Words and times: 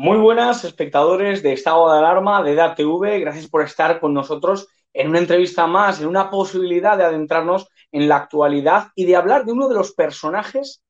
Muy 0.00 0.16
buenas, 0.16 0.62
espectadores 0.62 1.42
de 1.42 1.52
Estado 1.52 1.90
de 1.90 1.98
Alarma 1.98 2.44
de 2.44 2.54
DATV. 2.54 3.18
Gracias 3.18 3.48
por 3.48 3.62
estar 3.62 3.98
con 3.98 4.14
nosotros 4.14 4.68
en 4.92 5.08
una 5.08 5.18
entrevista 5.18 5.66
más, 5.66 6.00
en 6.00 6.06
una 6.06 6.30
posibilidad 6.30 6.96
de 6.96 7.02
adentrarnos 7.02 7.66
en 7.90 8.08
la 8.08 8.14
actualidad 8.14 8.92
y 8.94 9.06
de 9.06 9.16
hablar 9.16 9.44
de 9.44 9.50
uno 9.50 9.66
de 9.66 9.74
los 9.74 9.94
personajes 9.94 10.84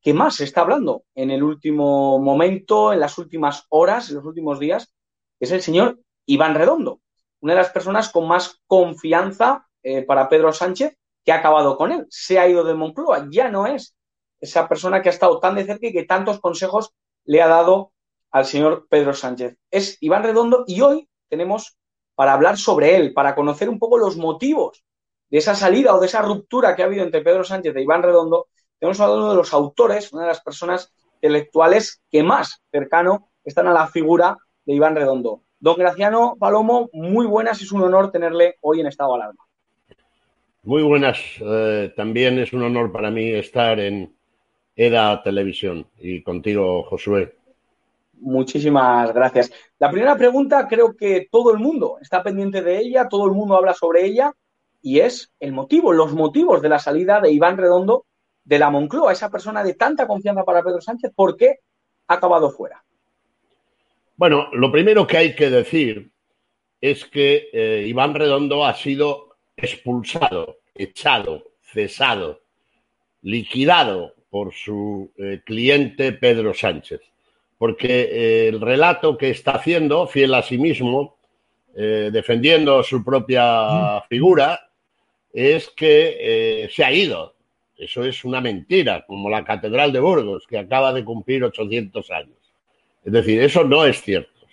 que 0.00 0.14
más 0.14 0.36
se 0.36 0.44
está 0.44 0.60
hablando 0.60 1.02
en 1.16 1.32
el 1.32 1.42
último 1.42 2.20
momento, 2.20 2.92
en 2.92 3.00
las 3.00 3.18
últimas 3.18 3.66
horas, 3.70 4.08
en 4.08 4.18
los 4.18 4.24
últimos 4.24 4.60
días, 4.60 4.94
que 5.36 5.46
es 5.46 5.50
el 5.50 5.60
señor 5.60 5.98
Iván 6.24 6.54
Redondo, 6.54 7.00
una 7.40 7.54
de 7.54 7.58
las 7.58 7.70
personas 7.70 8.08
con 8.08 8.28
más 8.28 8.62
confianza 8.68 9.66
eh, 9.82 10.02
para 10.02 10.28
Pedro 10.28 10.52
Sánchez 10.52 10.96
que 11.24 11.32
ha 11.32 11.38
acabado 11.38 11.76
con 11.76 11.90
él. 11.90 12.06
Se 12.08 12.38
ha 12.38 12.48
ido 12.48 12.62
de 12.62 12.74
Moncloa, 12.74 13.26
ya 13.32 13.50
no 13.50 13.66
es 13.66 13.96
esa 14.38 14.68
persona 14.68 15.02
que 15.02 15.08
ha 15.08 15.12
estado 15.12 15.40
tan 15.40 15.56
de 15.56 15.64
cerca 15.64 15.88
y 15.88 15.92
que 15.92 16.04
tantos 16.04 16.38
consejos 16.38 16.94
le 17.24 17.42
ha 17.42 17.48
dado 17.48 17.93
al 18.34 18.46
señor 18.46 18.88
Pedro 18.90 19.14
Sánchez. 19.14 19.56
Es 19.70 19.96
Iván 20.00 20.24
Redondo 20.24 20.64
y 20.66 20.80
hoy 20.80 21.08
tenemos 21.28 21.76
para 22.16 22.32
hablar 22.32 22.58
sobre 22.58 22.96
él, 22.96 23.14
para 23.14 23.32
conocer 23.36 23.68
un 23.68 23.78
poco 23.78 23.96
los 23.96 24.16
motivos 24.16 24.84
de 25.30 25.38
esa 25.38 25.54
salida 25.54 25.94
o 25.94 26.00
de 26.00 26.06
esa 26.06 26.20
ruptura 26.20 26.74
que 26.74 26.82
ha 26.82 26.86
habido 26.86 27.04
entre 27.04 27.22
Pedro 27.22 27.44
Sánchez 27.44 27.76
e 27.76 27.82
Iván 27.82 28.02
Redondo, 28.02 28.48
tenemos 28.80 28.98
a 28.98 29.12
uno 29.12 29.30
de 29.30 29.36
los 29.36 29.54
autores, 29.54 30.12
una 30.12 30.22
de 30.22 30.28
las 30.28 30.40
personas 30.40 30.92
intelectuales 31.14 32.02
que 32.10 32.24
más 32.24 32.60
cercano 32.72 33.30
están 33.44 33.68
a 33.68 33.72
la 33.72 33.86
figura 33.86 34.36
de 34.64 34.74
Iván 34.74 34.96
Redondo. 34.96 35.42
Don 35.60 35.76
Graciano 35.76 36.36
Palomo, 36.36 36.90
muy 36.92 37.26
buenas, 37.26 37.62
es 37.62 37.70
un 37.70 37.82
honor 37.82 38.10
tenerle 38.10 38.56
hoy 38.62 38.80
en 38.80 38.88
Estado 38.88 39.10
de 39.10 39.22
Alarma. 39.22 39.44
Muy 40.64 40.82
buenas, 40.82 41.20
eh, 41.40 41.92
también 41.96 42.40
es 42.40 42.52
un 42.52 42.64
honor 42.64 42.90
para 42.90 43.12
mí 43.12 43.30
estar 43.30 43.78
en 43.78 44.12
EDA 44.74 45.22
Televisión 45.22 45.86
y 46.00 46.20
contigo, 46.24 46.82
Josué. 46.82 47.43
Muchísimas 48.24 49.12
gracias. 49.12 49.52
La 49.78 49.90
primera 49.90 50.16
pregunta 50.16 50.66
creo 50.66 50.96
que 50.96 51.28
todo 51.30 51.52
el 51.52 51.58
mundo 51.58 51.98
está 52.00 52.22
pendiente 52.22 52.62
de 52.62 52.78
ella, 52.78 53.06
todo 53.06 53.26
el 53.26 53.32
mundo 53.32 53.54
habla 53.54 53.74
sobre 53.74 54.06
ella 54.06 54.32
y 54.80 55.00
es 55.00 55.30
el 55.40 55.52
motivo, 55.52 55.92
los 55.92 56.14
motivos 56.14 56.62
de 56.62 56.70
la 56.70 56.78
salida 56.78 57.20
de 57.20 57.30
Iván 57.30 57.58
Redondo 57.58 58.06
de 58.42 58.58
la 58.58 58.70
Moncloa, 58.70 59.12
esa 59.12 59.30
persona 59.30 59.62
de 59.62 59.74
tanta 59.74 60.06
confianza 60.06 60.42
para 60.42 60.62
Pedro 60.62 60.80
Sánchez, 60.80 61.12
¿por 61.14 61.36
qué 61.36 61.58
ha 62.08 62.14
acabado 62.14 62.50
fuera? 62.50 62.82
Bueno, 64.16 64.48
lo 64.52 64.72
primero 64.72 65.06
que 65.06 65.18
hay 65.18 65.34
que 65.34 65.50
decir 65.50 66.10
es 66.80 67.04
que 67.04 67.50
eh, 67.52 67.84
Iván 67.86 68.14
Redondo 68.14 68.64
ha 68.64 68.72
sido 68.72 69.36
expulsado, 69.54 70.60
echado, 70.74 71.44
cesado, 71.60 72.40
liquidado 73.20 74.14
por 74.30 74.54
su 74.54 75.10
eh, 75.18 75.42
cliente 75.44 76.12
Pedro 76.12 76.54
Sánchez 76.54 77.02
porque 77.64 78.02
eh, 78.02 78.48
el 78.48 78.60
relato 78.60 79.16
que 79.16 79.30
está 79.30 79.52
haciendo, 79.52 80.06
fiel 80.06 80.34
a 80.34 80.42
sí 80.42 80.58
mismo, 80.58 81.16
eh, 81.74 82.10
defendiendo 82.12 82.82
su 82.82 83.02
propia 83.02 84.02
figura, 84.06 84.68
es 85.32 85.70
que 85.70 86.18
eh, 86.20 86.68
se 86.70 86.84
ha 86.84 86.92
ido. 86.92 87.32
Eso 87.74 88.04
es 88.04 88.22
una 88.22 88.42
mentira, 88.42 89.06
como 89.06 89.30
la 89.30 89.46
Catedral 89.46 89.94
de 89.94 90.00
Burgos, 90.00 90.46
que 90.46 90.58
acaba 90.58 90.92
de 90.92 91.06
cumplir 91.06 91.42
800 91.42 92.10
años. 92.10 92.36
Es 93.02 93.10
decir, 93.10 93.40
eso 93.40 93.64
no 93.64 93.86
es 93.86 94.02
cierto. 94.02 94.46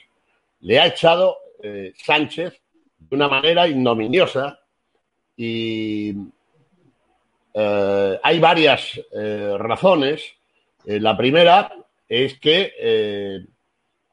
Le 0.61 0.79
ha 0.79 0.87
echado 0.87 1.35
Sánchez 1.97 2.61
de 2.97 3.13
una 3.17 3.27
manera 3.27 3.67
ignominiosa 3.67 4.57
y 5.35 6.15
hay 7.53 8.39
varias 8.39 9.01
razones. 9.57 10.23
la 10.85 11.17
primera 11.17 11.80
es 12.11 12.37
que 12.39 12.73
eh, 12.77 13.45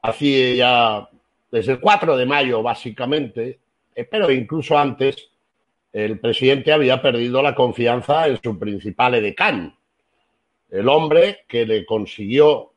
hacía 0.01 0.55
ya 0.55 1.09
desde 1.51 1.73
el 1.73 1.79
4 1.81 2.15
de 2.15 2.25
mayo, 2.25 2.63
básicamente, 2.63 3.59
eh, 3.93 4.05
pero 4.05 4.31
incluso 4.31 4.77
antes, 4.77 5.29
el 5.91 6.17
presidente 6.17 6.71
había 6.71 7.01
perdido 7.01 7.41
la 7.41 7.53
confianza 7.53 8.25
en 8.27 8.39
su 8.41 8.57
principal 8.57 9.15
edecán, 9.15 9.75
el 10.69 10.87
hombre 10.87 11.39
que 11.45 11.65
le 11.65 11.85
consiguió 11.85 12.71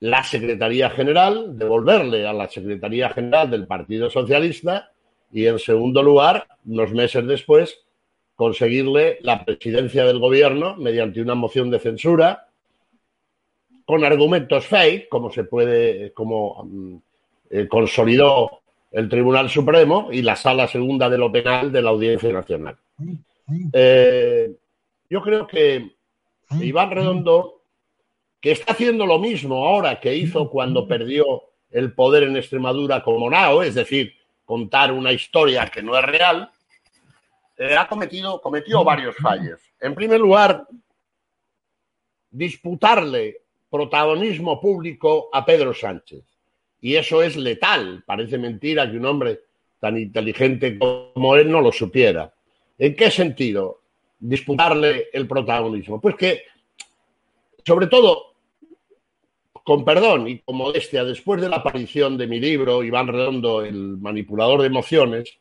la 0.00 0.24
Secretaría 0.24 0.88
General, 0.88 1.58
devolverle 1.58 2.26
a 2.26 2.32
la 2.32 2.48
Secretaría 2.48 3.10
General 3.10 3.50
del 3.50 3.66
Partido 3.66 4.08
Socialista 4.08 4.90
y, 5.30 5.44
en 5.44 5.58
segundo 5.58 6.02
lugar, 6.02 6.46
unos 6.64 6.92
meses 6.92 7.26
después, 7.26 7.84
conseguirle 8.36 9.18
la 9.20 9.44
presidencia 9.44 10.06
del 10.06 10.18
gobierno 10.18 10.76
mediante 10.76 11.20
una 11.20 11.34
moción 11.34 11.70
de 11.70 11.78
censura 11.78 12.47
con 13.88 14.04
argumentos 14.04 14.66
fake, 14.66 15.08
como 15.08 15.32
se 15.32 15.44
puede, 15.44 16.12
como 16.12 16.62
mm, 16.62 16.96
eh, 17.48 17.66
consolidó 17.68 18.60
el 18.92 19.08
Tribunal 19.08 19.48
Supremo 19.48 20.10
y 20.12 20.20
la 20.20 20.36
Sala 20.36 20.68
Segunda 20.68 21.08
de 21.08 21.16
lo 21.16 21.32
Penal 21.32 21.72
de 21.72 21.80
la 21.80 21.88
Audiencia 21.88 22.30
Nacional. 22.30 22.76
Eh, 23.72 24.54
yo 25.08 25.22
creo 25.22 25.46
que 25.46 25.96
Iván 26.60 26.90
Redondo, 26.90 27.62
que 28.42 28.50
está 28.50 28.72
haciendo 28.72 29.06
lo 29.06 29.18
mismo 29.18 29.66
ahora 29.66 29.98
que 29.98 30.14
hizo 30.14 30.50
cuando 30.50 30.86
perdió 30.86 31.44
el 31.70 31.94
poder 31.94 32.24
en 32.24 32.36
Extremadura 32.36 33.02
como 33.02 33.30
Nao, 33.30 33.62
es 33.62 33.74
decir, 33.74 34.12
contar 34.44 34.92
una 34.92 35.12
historia 35.12 35.66
que 35.68 35.82
no 35.82 35.96
es 35.96 36.04
real, 36.04 36.50
eh, 37.56 37.74
ha 37.74 37.88
cometido, 37.88 38.38
cometió 38.42 38.84
varios 38.84 39.16
fallos. 39.16 39.62
En 39.80 39.94
primer 39.94 40.20
lugar, 40.20 40.68
disputarle 42.30 43.47
protagonismo 43.70 44.60
público 44.60 45.28
a 45.32 45.44
Pedro 45.44 45.74
Sánchez. 45.74 46.24
Y 46.80 46.94
eso 46.94 47.22
es 47.22 47.36
letal. 47.36 48.02
Parece 48.06 48.38
mentira 48.38 48.90
que 48.90 48.96
un 48.96 49.06
hombre 49.06 49.40
tan 49.80 49.98
inteligente 49.98 50.78
como 50.78 51.36
él 51.36 51.50
no 51.50 51.60
lo 51.60 51.72
supiera. 51.72 52.32
¿En 52.78 52.94
qué 52.94 53.10
sentido 53.10 53.82
disputarle 54.18 55.08
el 55.12 55.26
protagonismo? 55.26 56.00
Pues 56.00 56.16
que, 56.16 56.42
sobre 57.64 57.86
todo, 57.86 58.34
con 59.52 59.84
perdón 59.84 60.28
y 60.28 60.38
con 60.38 60.56
modestia, 60.56 61.04
después 61.04 61.40
de 61.40 61.48
la 61.48 61.56
aparición 61.56 62.16
de 62.16 62.26
mi 62.26 62.40
libro, 62.40 62.82
Iván 62.82 63.08
Redondo, 63.08 63.64
el 63.64 63.98
manipulador 63.98 64.60
de 64.60 64.68
emociones, 64.68 65.38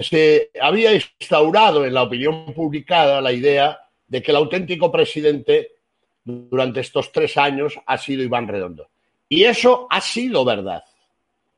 se 0.00 0.50
había 0.60 0.94
instaurado 0.94 1.84
en 1.84 1.94
la 1.94 2.02
opinión 2.02 2.52
publicada 2.54 3.20
la 3.20 3.32
idea 3.32 3.78
de 4.06 4.22
que 4.22 4.30
el 4.30 4.36
auténtico 4.36 4.90
presidente 4.90 5.72
durante 6.28 6.80
estos 6.80 7.10
tres 7.10 7.38
años 7.38 7.80
ha 7.86 7.96
sido 7.96 8.22
Iván 8.22 8.48
Redondo. 8.48 8.88
Y 9.28 9.44
eso 9.44 9.86
ha 9.90 10.00
sido 10.00 10.44
verdad. 10.44 10.84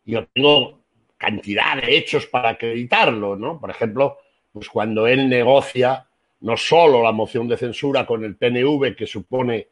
Yo 0.05 0.26
tengo 0.32 0.81
cantidad 1.17 1.76
de 1.76 1.96
hechos 1.96 2.26
para 2.26 2.50
acreditarlo, 2.50 3.37
¿no? 3.37 3.61
Por 3.61 3.70
ejemplo, 3.70 4.19
pues 4.52 4.69
cuando 4.69 5.06
él 5.06 5.28
negocia 5.28 6.06
no 6.40 6.56
solo 6.56 7.02
la 7.02 7.12
moción 7.12 7.49
de 7.49 7.56
censura 7.56 8.06
con 8.06 8.25
el 8.25 8.37
PNV 8.37 8.94
que 8.96 9.06
supone 9.06 9.69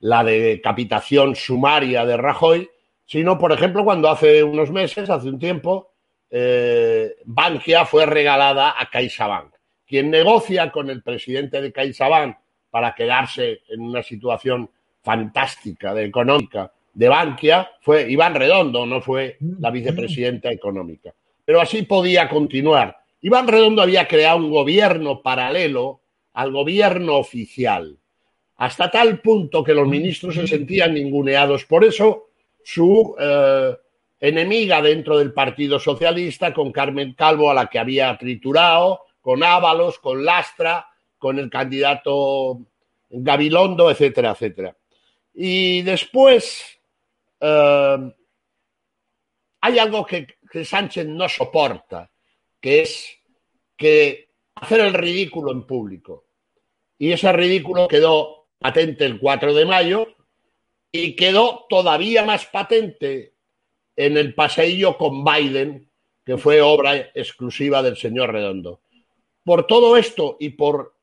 la 0.00 0.22
decapitación 0.22 1.34
sumaria 1.34 2.04
de 2.04 2.16
Rajoy, 2.16 2.68
sino, 3.06 3.38
por 3.38 3.52
ejemplo, 3.52 3.84
cuando 3.84 4.08
hace 4.10 4.44
unos 4.44 4.70
meses, 4.70 5.08
hace 5.10 5.28
un 5.28 5.38
tiempo, 5.38 5.90
eh, 6.30 7.16
Bankia 7.24 7.86
fue 7.86 8.06
regalada 8.06 8.74
a 8.78 8.88
CaixaBank. 8.90 9.54
Quien 9.86 10.10
negocia 10.10 10.70
con 10.70 10.90
el 10.90 11.02
presidente 11.02 11.60
de 11.60 11.72
CaixaBank 11.72 12.36
para 12.74 12.92
quedarse 12.92 13.60
en 13.68 13.82
una 13.82 14.02
situación 14.02 14.68
fantástica 15.00 15.94
de 15.94 16.06
económica 16.06 16.72
de 16.92 17.08
Bankia 17.08 17.70
fue 17.80 18.10
Iván 18.10 18.34
Redondo, 18.34 18.84
no 18.84 19.00
fue 19.00 19.36
la 19.60 19.70
vicepresidenta 19.70 20.50
económica. 20.50 21.14
Pero 21.44 21.60
así 21.60 21.82
podía 21.82 22.28
continuar. 22.28 22.96
Iván 23.20 23.46
Redondo 23.46 23.80
había 23.80 24.08
creado 24.08 24.38
un 24.38 24.50
gobierno 24.50 25.22
paralelo 25.22 26.00
al 26.32 26.50
gobierno 26.50 27.14
oficial, 27.14 27.96
hasta 28.56 28.90
tal 28.90 29.20
punto 29.20 29.62
que 29.62 29.72
los 29.72 29.86
ministros 29.86 30.34
se 30.34 30.48
sentían 30.48 30.94
ninguneados. 30.94 31.64
Por 31.66 31.84
eso 31.84 32.30
su 32.64 33.14
eh, 33.20 33.72
enemiga 34.18 34.82
dentro 34.82 35.16
del 35.16 35.32
Partido 35.32 35.78
Socialista, 35.78 36.52
con 36.52 36.72
Carmen 36.72 37.12
Calvo, 37.12 37.52
a 37.52 37.54
la 37.54 37.68
que 37.68 37.78
había 37.78 38.18
triturado, 38.18 39.02
con 39.20 39.44
Ábalos, 39.44 40.00
con 40.00 40.24
Lastra, 40.24 40.88
con 41.24 41.38
el 41.38 41.48
candidato 41.48 42.66
Gabilondo, 43.08 43.90
etcétera, 43.90 44.32
etcétera. 44.32 44.76
Y 45.32 45.80
después 45.80 46.78
eh, 47.40 48.12
hay 49.62 49.78
algo 49.78 50.04
que, 50.04 50.26
que 50.50 50.66
Sánchez 50.66 51.06
no 51.06 51.26
soporta, 51.26 52.10
que 52.60 52.82
es 52.82 53.08
que 53.74 54.32
hacer 54.56 54.80
el 54.80 54.92
ridículo 54.92 55.52
en 55.52 55.66
público. 55.66 56.26
Y 56.98 57.12
ese 57.12 57.32
ridículo 57.32 57.88
quedó 57.88 58.48
patente 58.58 59.06
el 59.06 59.18
4 59.18 59.54
de 59.54 59.64
mayo 59.64 60.08
y 60.92 61.16
quedó 61.16 61.64
todavía 61.70 62.26
más 62.26 62.44
patente 62.44 63.32
en 63.96 64.18
el 64.18 64.34
paseillo 64.34 64.98
con 64.98 65.24
Biden, 65.24 65.88
que 66.22 66.36
fue 66.36 66.60
obra 66.60 66.94
exclusiva 67.14 67.82
del 67.82 67.96
señor 67.96 68.30
Redondo. 68.30 68.82
Por 69.42 69.66
todo 69.66 69.96
esto 69.96 70.36
y 70.38 70.50
por 70.50 70.93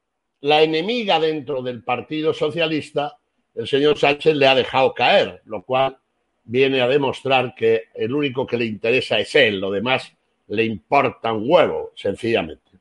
la 0.41 0.61
enemiga 0.63 1.19
dentro 1.19 1.61
del 1.61 1.83
Partido 1.83 2.33
Socialista, 2.33 3.17
el 3.53 3.67
señor 3.67 3.97
Sánchez 3.97 4.35
le 4.35 4.47
ha 4.47 4.55
dejado 4.55 4.93
caer, 4.93 5.41
lo 5.45 5.63
cual 5.63 5.97
viene 6.43 6.81
a 6.81 6.87
demostrar 6.87 7.53
que 7.55 7.83
el 7.93 8.13
único 8.13 8.45
que 8.47 8.57
le 8.57 8.65
interesa 8.65 9.19
es 9.19 9.33
él, 9.35 9.59
lo 9.59 9.71
demás 9.71 10.11
le 10.47 10.65
importa 10.65 11.31
un 11.31 11.49
huevo, 11.49 11.91
sencillamente. 11.95 12.71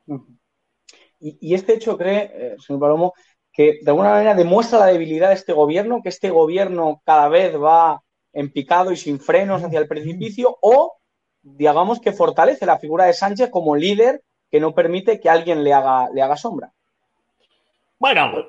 Y, 1.19 1.53
este 1.53 1.75
hecho 1.75 1.97
cree, 1.97 2.31
eh, 2.33 2.55
señor 2.59 2.81
Palomo, 2.81 3.13
que 3.53 3.79
de 3.81 3.91
alguna 3.91 4.09
manera 4.09 4.33
demuestra 4.33 4.79
la 4.79 4.87
debilidad 4.87 5.29
de 5.29 5.35
este 5.35 5.53
gobierno, 5.53 6.01
que 6.01 6.09
este 6.09 6.31
gobierno 6.31 7.01
cada 7.05 7.29
vez 7.29 7.55
va 7.55 8.01
en 8.33 8.51
picado 8.51 8.91
y 8.91 8.97
sin 8.97 9.19
frenos 9.19 9.63
hacia 9.63 9.79
el 9.79 9.87
precipicio, 9.87 10.57
o 10.61 10.97
digamos 11.43 11.99
que 11.99 12.11
fortalece 12.11 12.65
la 12.65 12.79
figura 12.79 13.05
de 13.05 13.13
Sánchez 13.13 13.49
como 13.51 13.75
líder 13.75 14.23
que 14.49 14.59
no 14.59 14.73
permite 14.73 15.19
que 15.19 15.29
alguien 15.29 15.63
le 15.63 15.73
haga, 15.73 16.09
le 16.11 16.21
haga 16.21 16.37
sombra. 16.37 16.73
Bueno, 18.01 18.47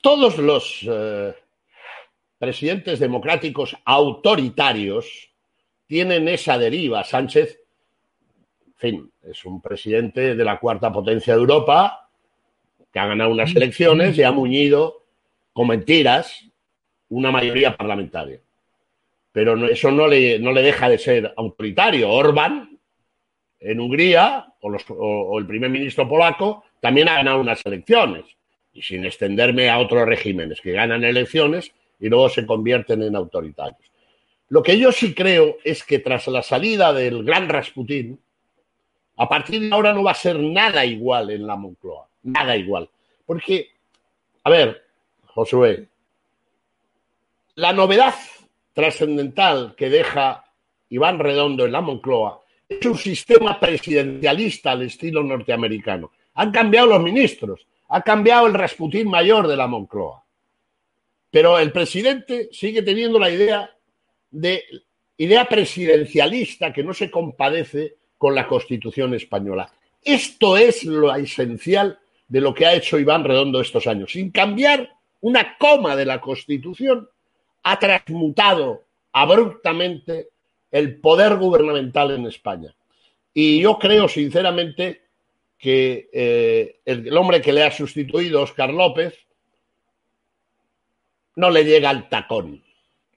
todos 0.00 0.36
los 0.38 0.80
eh, 0.82 1.32
presidentes 2.36 2.98
democráticos 2.98 3.76
autoritarios 3.84 5.30
tienen 5.86 6.26
esa 6.26 6.58
deriva. 6.58 7.04
Sánchez, 7.04 7.60
en 8.66 8.74
fin, 8.74 9.12
es 9.22 9.44
un 9.44 9.62
presidente 9.62 10.34
de 10.34 10.44
la 10.44 10.58
cuarta 10.58 10.92
potencia 10.92 11.34
de 11.34 11.38
Europa 11.38 12.10
que 12.92 12.98
ha 12.98 13.06
ganado 13.06 13.30
unas 13.30 13.54
elecciones 13.54 14.18
y 14.18 14.24
ha 14.24 14.32
muñido 14.32 15.04
con 15.52 15.68
mentiras 15.68 16.44
una 17.10 17.30
mayoría 17.30 17.76
parlamentaria. 17.76 18.40
Pero 19.30 19.68
eso 19.68 19.92
no 19.92 20.08
le, 20.08 20.40
no 20.40 20.50
le 20.50 20.62
deja 20.62 20.88
de 20.88 20.98
ser 20.98 21.32
autoritario. 21.36 22.10
Orbán, 22.10 22.76
en 23.60 23.78
Hungría, 23.78 24.52
o, 24.62 24.68
o 24.68 25.38
el 25.38 25.46
primer 25.46 25.70
ministro 25.70 26.08
polaco, 26.08 26.64
también 26.80 27.08
ha 27.08 27.14
ganado 27.14 27.40
unas 27.40 27.64
elecciones. 27.64 28.24
Sin 28.82 29.04
extenderme 29.04 29.68
a 29.68 29.78
otros 29.78 30.06
regímenes 30.06 30.60
que 30.60 30.72
ganan 30.72 31.04
elecciones 31.04 31.72
y 31.98 32.08
luego 32.08 32.28
se 32.28 32.46
convierten 32.46 33.02
en 33.02 33.16
autoritarios. 33.16 33.90
Lo 34.48 34.62
que 34.62 34.78
yo 34.78 34.90
sí 34.90 35.14
creo 35.14 35.58
es 35.64 35.84
que 35.84 35.98
tras 35.98 36.26
la 36.28 36.42
salida 36.42 36.92
del 36.92 37.24
gran 37.24 37.48
Rasputín, 37.48 38.18
a 39.16 39.28
partir 39.28 39.60
de 39.60 39.74
ahora 39.74 39.92
no 39.92 40.02
va 40.02 40.12
a 40.12 40.14
ser 40.14 40.38
nada 40.38 40.84
igual 40.84 41.30
en 41.30 41.46
la 41.46 41.56
Moncloa 41.56 42.10
nada 42.22 42.56
igual. 42.56 42.88
Porque, 43.26 43.68
a 44.44 44.50
ver, 44.50 44.82
Josué, 45.26 45.88
la 47.54 47.72
novedad 47.72 48.14
trascendental 48.72 49.74
que 49.76 49.90
deja 49.90 50.44
Iván 50.88 51.18
Redondo 51.18 51.66
en 51.66 51.72
la 51.72 51.80
Moncloa 51.80 52.40
es 52.68 52.84
un 52.86 52.96
sistema 52.96 53.58
presidencialista 53.58 54.72
al 54.72 54.82
estilo 54.82 55.22
norteamericano. 55.22 56.12
Han 56.34 56.52
cambiado 56.52 56.88
los 56.88 57.02
ministros, 57.02 57.66
ha 57.90 58.02
cambiado 58.02 58.46
el 58.46 58.54
Rasputín 58.54 59.08
mayor 59.08 59.48
de 59.48 59.56
la 59.56 59.66
Moncloa. 59.66 60.24
Pero 61.30 61.58
el 61.58 61.72
presidente 61.72 62.48
sigue 62.52 62.82
teniendo 62.82 63.18
la 63.18 63.30
idea 63.30 63.70
de 64.30 64.64
idea 65.16 65.46
presidencialista 65.48 66.72
que 66.72 66.82
no 66.82 66.94
se 66.94 67.10
compadece 67.10 67.96
con 68.16 68.34
la 68.34 68.46
Constitución 68.46 69.12
española. 69.14 69.70
Esto 70.02 70.56
es 70.56 70.84
lo 70.84 71.14
esencial 71.14 71.98
de 72.26 72.40
lo 72.40 72.54
que 72.54 72.64
ha 72.64 72.74
hecho 72.74 72.98
Iván 72.98 73.24
Redondo 73.24 73.60
estos 73.60 73.86
años. 73.86 74.12
Sin 74.12 74.30
cambiar 74.30 74.88
una 75.20 75.58
coma 75.58 75.96
de 75.96 76.06
la 76.06 76.20
Constitución, 76.20 77.08
ha 77.64 77.78
transmutado 77.78 78.84
abruptamente 79.12 80.28
el 80.70 81.00
poder 81.00 81.36
gubernamental 81.36 82.12
en 82.12 82.26
España. 82.26 82.74
Y 83.34 83.60
yo 83.60 83.78
creo 83.78 84.08
sinceramente 84.08 85.02
que 85.60 86.08
eh, 86.10 86.80
el, 86.86 87.14
hombre 87.14 87.42
que 87.42 87.52
le 87.52 87.62
ha 87.62 87.70
sustituido, 87.70 88.40
Oscar 88.40 88.72
López, 88.72 89.14
no 91.36 91.50
le 91.50 91.64
llega 91.64 91.90
al 91.90 92.08
tacón 92.08 92.64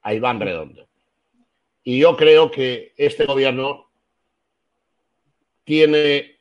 a 0.02 0.14
Iván 0.14 0.42
Redondo. 0.42 0.86
Y 1.86 2.00
yo 2.00 2.18
creo 2.18 2.52
que 2.52 2.94
este 2.98 3.26
gobierno 3.26 3.90
tiene 5.64 6.36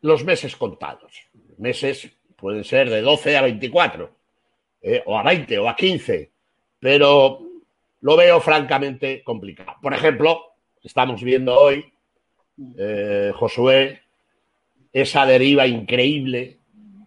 los 0.00 0.24
meses 0.24 0.56
contados. 0.56 1.12
Meses 1.58 2.10
pueden 2.34 2.64
ser 2.64 2.88
de 2.88 3.02
12 3.02 3.36
a 3.36 3.42
24, 3.42 4.10
eh, 4.80 5.02
o 5.04 5.18
a 5.18 5.22
20 5.22 5.58
o 5.58 5.68
a 5.68 5.76
15, 5.76 6.30
pero 6.80 7.40
lo 8.00 8.16
veo 8.16 8.40
francamente 8.40 9.22
complicado. 9.22 9.74
Por 9.82 9.92
ejemplo, 9.92 10.54
estamos 10.82 11.22
viendo 11.22 11.58
hoy, 11.58 11.92
eh, 12.78 13.32
Josué, 13.34 14.02
esa 14.92 15.26
deriva 15.26 15.66
increíble 15.66 16.58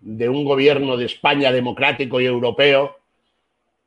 de 0.02 0.30
un 0.30 0.46
gobierno 0.46 0.98
de 0.98 1.06
España 1.06 1.52
democrático 1.52 2.22
y 2.22 2.26
europeo 2.26 2.98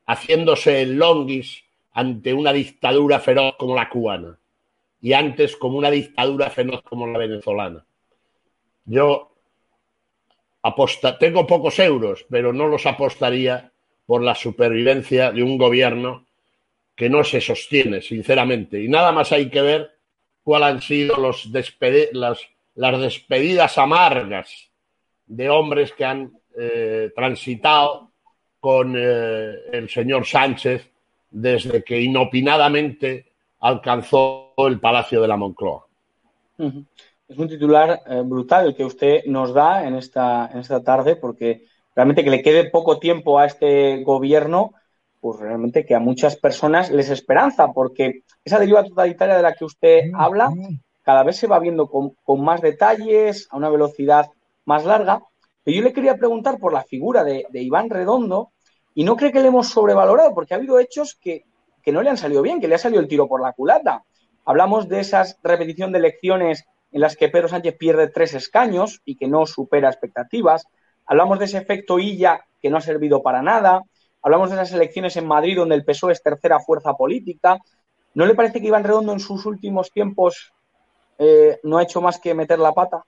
haciéndose 0.07 0.83
el 0.83 0.97
longuis 0.97 1.65
ante 1.93 2.35
una 2.35 2.53
dictadura 2.53 3.21
feroz 3.21 3.55
como 3.57 3.77
la 3.77 3.89
cubana 3.89 4.39
y 5.01 5.13
antes 5.13 5.57
como 5.57 5.79
una 5.79 5.91
dictadura 5.91 6.51
feroz 6.51 6.83
como 6.83 7.07
la 7.07 7.19
venezolana. 7.19 7.85
Yo 8.85 9.33
aposta, 10.63 11.19
tengo 11.19 11.47
pocos 11.47 11.79
euros, 11.79 12.25
pero 12.31 12.53
no 12.53 12.69
los 12.69 12.87
apostaría 12.87 13.73
por 14.07 14.23
la 14.23 14.35
supervivencia 14.35 15.33
de 15.33 15.43
un 15.43 15.59
gobierno 15.59 16.27
que 16.95 17.09
no 17.09 17.25
se 17.25 17.41
sostiene, 17.41 18.01
sinceramente. 18.01 18.81
Y 18.83 18.89
nada 18.89 19.13
más 19.13 19.33
hay 19.33 19.49
que 19.49 19.63
ver 19.63 19.93
cuáles 20.43 20.69
han 20.69 20.83
sido 20.83 21.17
los 21.17 21.51
las, 22.13 22.41
las, 22.75 23.01
despedidas 23.01 23.79
amargas 23.79 24.71
de 25.27 25.49
hombres 25.49 25.93
que 25.93 26.05
han 26.05 26.33
eh, 26.59 27.11
transitado 27.15 28.11
con 28.61 28.95
eh, 28.97 29.55
el 29.73 29.89
señor 29.89 30.27
Sánchez 30.27 30.89
desde 31.31 31.83
que 31.83 32.01
inopinadamente 32.01 33.33
alcanzó 33.61 34.53
el 34.59 34.79
Palacio 34.79 35.23
de 35.23 35.29
la 35.29 35.37
Moncloa. 35.37 35.87
Es 37.29 37.39
un 37.39 37.49
titular 37.49 38.03
eh, 38.07 38.23
brutal 38.25 38.67
el 38.67 38.77
que 38.77 38.85
usted 38.85 39.25
nos 39.27 39.55
da 39.55 39.87
en 39.87 39.95
esta, 39.95 40.51
en 40.53 40.59
esta 40.59 40.83
tarde, 40.83 41.17
porque 41.17 41.65
realmente 41.95 42.23
que 42.23 42.31
le 42.31 42.43
quede 42.43 42.71
poco 42.71 42.99
tiempo 42.99 43.39
a 43.39 43.47
este 43.47 44.03
gobierno, 44.05 44.75
pues 45.23 45.39
realmente 45.39 45.87
que 45.87 45.95
a 45.95 46.01
muchas 46.01 46.35
personas 46.35 46.91
les 46.91 47.09
esperanza, 47.09 47.73
porque 47.73 48.25
esa 48.45 48.59
deriva 48.59 48.83
totalitaria 48.83 49.37
de 49.37 49.43
la 49.43 49.55
que 49.55 49.65
usted 49.65 50.11
habla 50.15 50.53
cada 51.03 51.23
vez 51.23 51.37
se 51.37 51.47
va 51.47 51.61
viendo 51.61 51.89
con, 51.89 52.45
más 52.45 52.61
detalles, 52.61 53.47
a 53.51 53.57
una 53.57 53.69
velocidad 53.69 54.31
más 54.65 54.85
larga. 54.85 55.23
Pero 55.63 55.77
yo 55.77 55.83
le 55.85 55.93
quería 55.93 56.17
preguntar 56.17 56.59
por 56.59 56.73
la 56.73 56.83
figura 56.83 57.23
de, 57.23 57.47
Iván 57.53 57.89
Redondo 57.89 58.51
y 58.97 59.05
no 59.05 59.15
cree 59.15 59.31
que 59.31 59.41
le 59.41 59.47
hemos 59.47 59.69
sobrevalorado, 59.69 60.35
porque 60.35 60.55
ha 60.55 60.57
habido 60.57 60.81
hechos 60.81 61.15
que, 61.15 61.45
que 61.85 61.93
no 61.93 62.03
le 62.03 62.11
han 62.11 62.17
salido 62.17 62.43
bien, 62.43 62.61
que 62.61 62.67
le 62.67 62.75
ha 62.75 62.79
salido 62.79 63.01
el 63.01 63.07
tiro 63.07 63.29
por 63.29 63.41
la 63.41 63.53
culata. 63.53 64.03
Hablamos 64.45 64.89
de 64.89 64.99
esas 64.99 65.39
repetición 65.45 65.93
de 65.93 65.99
elecciones 65.99 66.65
en 66.91 67.01
las 67.01 67.15
que 67.15 67.29
Pedro 67.29 67.47
Sánchez 67.47 67.77
pierde 67.79 68.09
tres 68.09 68.35
escaños 68.35 69.01
y 69.05 69.15
que 69.15 69.29
no 69.29 69.47
supera 69.47 69.89
expectativas. 69.89 70.67
Hablamos 71.07 71.39
de 71.39 71.45
ese 71.45 71.59
efecto 71.59 72.01
Illa 72.01 72.45
que 72.61 72.71
no 72.71 72.79
ha 72.79 72.81
servido 72.81 73.23
para 73.23 73.41
nada. 73.41 73.83
Hablamos 74.23 74.51
de 74.51 74.57
esas 74.57 74.73
elecciones 74.73 75.17
en 75.17 75.27
Madrid 75.27 75.57
donde 75.57 75.75
el 75.75 75.85
PSOE 75.85 76.13
es 76.13 76.23
tercera 76.23 76.61
fuerza 76.61 76.95
política. 76.95 77.59
¿No 78.15 78.27
le 78.27 78.35
parece 78.35 78.61
que 78.61 78.69
Iván 78.69 78.85
Redondo 78.85 79.13
en 79.13 79.21
sus 79.21 79.45
últimos 79.47 79.91
tiempos 79.91 80.53
eh, 81.19 81.59
no 81.65 81.79
ha 81.79 81.83
hecho 81.83 82.01
más 82.01 82.19
que 82.21 82.35
meter 82.35 82.59
la 82.59 82.73
pata? 82.73 83.05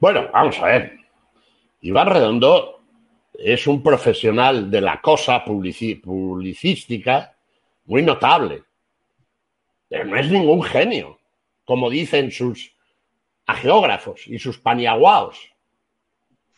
Bueno, 0.00 0.28
vamos 0.32 0.58
a 0.58 0.66
ver. 0.66 0.98
Iván 1.80 2.08
Redondo 2.08 2.80
es 3.34 3.66
un 3.66 3.82
profesional 3.82 4.70
de 4.70 4.80
la 4.80 5.00
cosa 5.00 5.44
publicística 5.44 7.36
muy 7.84 8.02
notable, 8.02 8.64
pero 9.88 10.04
no 10.04 10.16
es 10.16 10.30
ningún 10.30 10.62
genio 10.62 11.18
como 11.64 11.88
dicen 11.88 12.30
sus 12.30 12.74
geógrafos 13.46 14.26
y 14.26 14.38
sus 14.38 14.58
paniaguaos. 14.58 15.38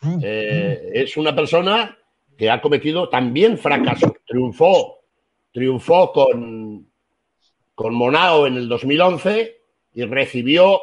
Mm, 0.01 0.21
eh, 0.23 0.91
es 0.95 1.17
una 1.17 1.35
persona 1.35 1.97
que 2.37 2.51
ha 2.51 2.61
cometido 2.61 3.09
también 3.09 3.59
fracasos. 3.59 4.13
Triunfó, 4.27 5.01
triunfó 5.53 6.13
con, 6.13 6.91
con 7.75 7.95
Monao 7.95 8.47
en 8.47 8.57
el 8.57 8.69
2011 8.69 9.61
y 9.95 10.05
recibió 10.05 10.81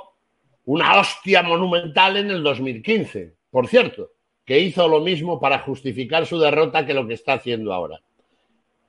una 0.66 1.00
hostia 1.00 1.44
monumental 1.44 2.18
en 2.18 2.30
el 2.32 2.44
2015. 2.44 3.36
Por 3.50 3.68
cierto, 3.68 4.12
que 4.46 4.60
hizo 4.60 4.88
lo 4.88 5.02
mismo 5.02 5.40
para 5.40 5.60
justificar 5.60 6.26
su 6.26 6.40
derrota 6.40 6.86
que 6.86 6.94
lo 6.94 7.08
que 7.08 7.14
está 7.16 7.34
haciendo 7.34 7.74
ahora. 7.74 8.02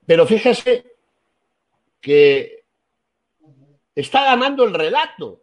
Pero 0.06 0.26
fíjese 0.26 0.84
que 2.00 2.64
está 3.94 4.24
ganando 4.24 4.64
el 4.64 4.74
relato 4.74 5.42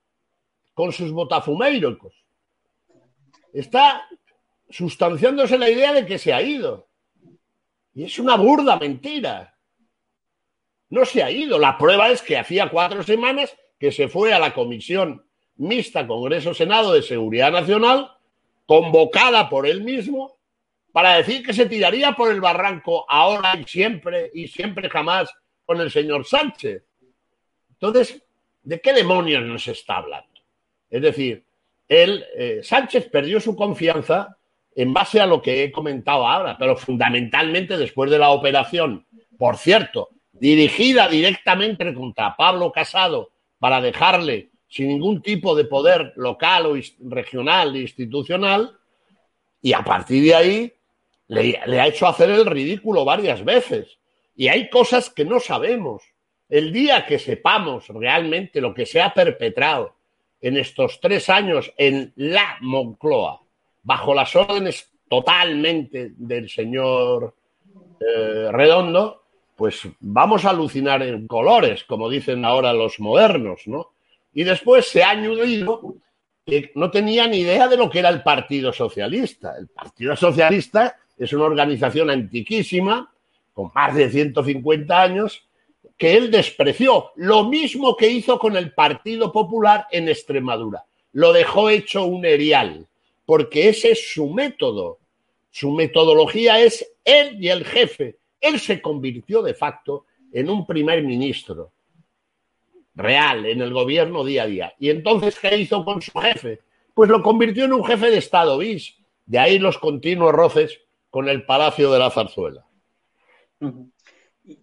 con 0.73 0.91
sus 0.91 1.11
botafumeirocos. 1.11 2.13
Está 3.53 4.07
sustanciándose 4.69 5.57
la 5.57 5.69
idea 5.69 5.93
de 5.93 6.05
que 6.05 6.17
se 6.17 6.33
ha 6.33 6.41
ido. 6.41 6.88
Y 7.93 8.05
es 8.05 8.19
una 8.19 8.35
burda 8.35 8.77
mentira. 8.77 9.55
No 10.89 11.05
se 11.05 11.23
ha 11.23 11.31
ido. 11.31 11.57
La 11.59 11.77
prueba 11.77 12.09
es 12.09 12.21
que 12.21 12.37
hacía 12.37 12.69
cuatro 12.69 13.03
semanas 13.03 13.55
que 13.79 13.91
se 13.91 14.07
fue 14.07 14.33
a 14.33 14.39
la 14.39 14.53
Comisión 14.53 15.25
Mixta 15.55 16.07
Congreso-Senado 16.07 16.93
de 16.93 17.01
Seguridad 17.01 17.51
Nacional, 17.51 18.11
convocada 18.65 19.49
por 19.49 19.67
él 19.67 19.83
mismo, 19.83 20.37
para 20.91 21.15
decir 21.15 21.45
que 21.45 21.53
se 21.53 21.65
tiraría 21.65 22.13
por 22.13 22.31
el 22.31 22.41
barranco 22.41 23.05
ahora 23.09 23.55
y 23.57 23.65
siempre 23.65 24.31
y 24.33 24.47
siempre 24.47 24.89
jamás 24.89 25.29
con 25.65 25.79
el 25.81 25.91
señor 25.91 26.25
Sánchez. 26.25 26.83
Entonces, 27.71 28.23
¿de 28.63 28.81
qué 28.81 28.93
demonios 28.93 29.43
nos 29.43 29.67
está 29.67 29.97
hablando? 29.97 30.27
Es 30.89 31.01
decir, 31.01 31.45
él, 31.87 32.25
eh, 32.35 32.61
Sánchez 32.63 33.09
perdió 33.09 33.39
su 33.39 33.55
confianza 33.55 34.37
en 34.81 34.93
base 34.93 35.19
a 35.19 35.25
lo 35.25 35.41
que 35.41 35.65
he 35.65 35.71
comentado 35.73 36.25
ahora, 36.25 36.57
pero 36.57 36.77
fundamentalmente 36.77 37.75
después 37.75 38.09
de 38.09 38.17
la 38.17 38.29
operación, 38.29 39.05
por 39.37 39.57
cierto, 39.57 40.07
dirigida 40.31 41.09
directamente 41.09 41.93
contra 41.93 42.37
Pablo 42.37 42.71
Casado 42.71 43.31
para 43.59 43.81
dejarle 43.81 44.51
sin 44.69 44.87
ningún 44.87 45.21
tipo 45.21 45.53
de 45.53 45.65
poder 45.65 46.13
local 46.15 46.67
o 46.67 46.75
regional 47.09 47.75
e 47.75 47.81
institucional, 47.81 48.77
y 49.61 49.73
a 49.73 49.81
partir 49.81 50.23
de 50.23 50.35
ahí 50.35 50.73
le, 51.27 51.59
le, 51.65 51.81
ha 51.81 51.87
hecho 51.87 52.07
hacer 52.07 52.29
el 52.29 52.45
ridículo 52.45 53.03
varias 53.03 53.43
veces. 53.43 53.99
Y 54.33 54.47
hay 54.47 54.69
cosas 54.69 55.09
que 55.09 55.25
no 55.25 55.41
sabemos. 55.41 56.03
El 56.47 56.71
día 56.71 57.05
que 57.05 57.19
sepamos 57.19 57.89
realmente 57.89 58.61
lo 58.61 58.73
que 58.73 58.85
se 58.85 59.01
ha 59.01 59.13
perpetrado 59.13 59.97
en 60.39 60.55
estos 60.55 61.01
tres 61.01 61.29
años 61.29 61.73
en 61.75 62.13
la 62.15 62.57
Moncloa, 62.61 63.41
bajo 63.89 64.13
las 64.13 64.35
órdenes 64.35 64.87
totalmente 65.09 66.11
del 66.15 66.47
señor 66.47 67.33
eh, 67.99 68.51
Redondo, 68.51 69.23
pues 69.55 69.81
vamos 69.99 70.45
a 70.45 70.51
alucinar 70.51 71.01
en 71.01 71.25
colores, 71.25 71.85
como 71.85 72.07
dicen 72.07 72.45
ahora 72.45 72.71
los 72.71 72.99
modernos, 72.99 73.61
¿no? 73.65 73.93
Y 74.31 74.43
después 74.43 74.87
se 74.87 75.01
ha 75.01 75.09
añadido 75.09 75.95
que 76.45 76.71
no 76.75 76.91
tenía 76.91 77.25
ni 77.25 77.39
idea 77.39 77.67
de 77.67 77.77
lo 77.77 77.89
que 77.89 77.97
era 77.97 78.09
el 78.09 78.21
Partido 78.21 78.71
Socialista. 78.71 79.55
El 79.57 79.69
Partido 79.69 80.15
Socialista 80.15 80.95
es 81.17 81.33
una 81.33 81.45
organización 81.45 82.11
antiquísima, 82.11 83.11
con 83.55 83.71
más 83.73 83.95
de 83.95 84.07
150 84.11 85.01
años, 85.01 85.47
que 85.97 86.15
él 86.15 86.29
despreció, 86.29 87.09
lo 87.15 87.45
mismo 87.45 87.97
que 87.97 88.07
hizo 88.07 88.37
con 88.37 88.55
el 88.55 88.71
Partido 88.71 89.31
Popular 89.31 89.87
en 89.89 90.09
Extremadura. 90.09 90.83
Lo 91.13 91.33
dejó 91.33 91.71
hecho 91.71 92.05
un 92.05 92.23
erial, 92.23 92.85
porque 93.29 93.69
ese 93.69 93.91
es 93.91 94.11
su 94.11 94.27
método. 94.31 94.97
Su 95.51 95.69
metodología 95.69 96.59
es 96.61 96.95
él 97.05 97.37
y 97.39 97.49
el 97.49 97.63
jefe. 97.63 98.17
Él 98.41 98.59
se 98.59 98.81
convirtió 98.81 99.43
de 99.43 99.53
facto 99.53 100.07
en 100.31 100.49
un 100.49 100.65
primer 100.65 101.03
ministro 101.03 101.71
real 102.95 103.45
en 103.45 103.61
el 103.61 103.71
gobierno 103.71 104.25
día 104.25 104.41
a 104.41 104.47
día. 104.47 104.73
Y 104.79 104.89
entonces, 104.89 105.37
¿qué 105.39 105.55
hizo 105.55 105.85
con 105.85 106.01
su 106.01 106.11
jefe? 106.17 106.61
Pues 106.95 107.07
lo 107.11 107.21
convirtió 107.21 107.65
en 107.65 107.73
un 107.73 107.85
jefe 107.85 108.09
de 108.09 108.17
Estado 108.17 108.57
bis. 108.57 108.97
De 109.27 109.37
ahí 109.37 109.59
los 109.59 109.77
continuos 109.77 110.33
roces 110.33 110.81
con 111.11 111.29
el 111.29 111.45
Palacio 111.45 111.91
de 111.91 111.99
la 111.99 112.09
Zarzuela. 112.09 112.65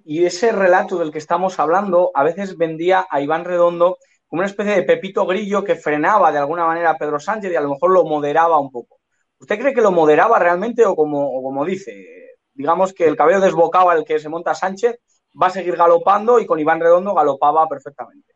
Y 0.05 0.25
ese 0.25 0.51
relato 0.51 0.99
del 0.99 1.13
que 1.13 1.19
estamos 1.19 1.61
hablando 1.61 2.11
a 2.15 2.25
veces 2.25 2.59
vendía 2.59 3.07
a 3.09 3.21
Iván 3.21 3.45
Redondo 3.45 3.99
como 4.37 4.43
una 4.43 4.51
especie 4.51 4.75
de 4.75 4.83
Pepito 4.83 5.25
Grillo 5.25 5.65
que 5.65 5.77
frenaba 5.77 6.31
de 6.31 6.37
alguna 6.37 6.67
manera 6.67 6.91
a 6.91 6.99
Pedro 6.99 7.19
Sánchez 7.19 7.51
y 7.51 7.57
a 7.57 7.61
lo 7.63 7.71
mejor 7.71 7.91
lo 7.91 8.05
moderaba 8.05 8.59
un 8.59 8.71
poco. 8.71 9.01
¿Usted 9.39 9.59
cree 9.59 9.73
que 9.73 9.81
lo 9.81 9.93
moderaba 9.93 10.39
realmente 10.39 10.85
o 10.85 10.95
como, 10.95 11.43
como 11.43 11.65
dice? 11.65 12.37
Digamos 12.53 12.93
que 12.93 13.07
el 13.07 13.17
cabello 13.17 13.41
desbocado 13.41 13.89
al 13.89 14.05
que 14.05 14.19
se 14.19 14.29
monta 14.29 14.55
Sánchez 14.55 15.01
va 15.41 15.47
a 15.47 15.51
seguir 15.51 15.75
galopando 15.75 16.39
y 16.39 16.45
con 16.45 16.61
Iván 16.61 16.81
Redondo 16.81 17.15
galopaba 17.15 17.67
perfectamente. 17.67 18.35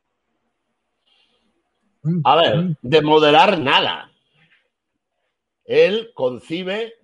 A 2.25 2.37
ver, 2.37 2.79
de 2.81 3.03
moderar 3.03 3.59
nada. 3.59 4.11
Él 5.67 6.13
concibe 6.15 6.95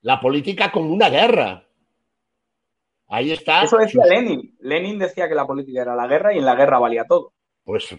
la 0.00 0.20
política 0.20 0.72
como 0.72 0.92
una 0.92 1.08
guerra. 1.08 1.68
Ahí 3.06 3.30
está. 3.30 3.62
Eso 3.62 3.76
decía 3.76 4.04
Lenin. 4.06 4.56
Lenin 4.58 4.98
decía 4.98 5.28
que 5.28 5.36
la 5.36 5.46
política 5.46 5.82
era 5.82 5.94
la 5.94 6.08
guerra 6.08 6.34
y 6.34 6.38
en 6.38 6.44
la 6.44 6.56
guerra 6.56 6.80
valía 6.80 7.04
todo. 7.04 7.32
Pues 7.64 7.96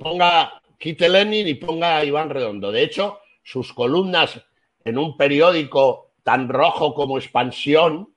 ponga, 0.00 0.60
quite 0.78 1.08
Lenin 1.08 1.46
y 1.46 1.54
ponga 1.54 1.98
a 1.98 2.04
Iván 2.04 2.30
Redondo. 2.30 2.72
De 2.72 2.82
hecho, 2.82 3.20
sus 3.44 3.72
columnas 3.72 4.40
en 4.84 4.98
un 4.98 5.16
periódico 5.16 6.12
tan 6.24 6.48
rojo 6.48 6.94
como 6.94 7.18
Expansión 7.18 8.12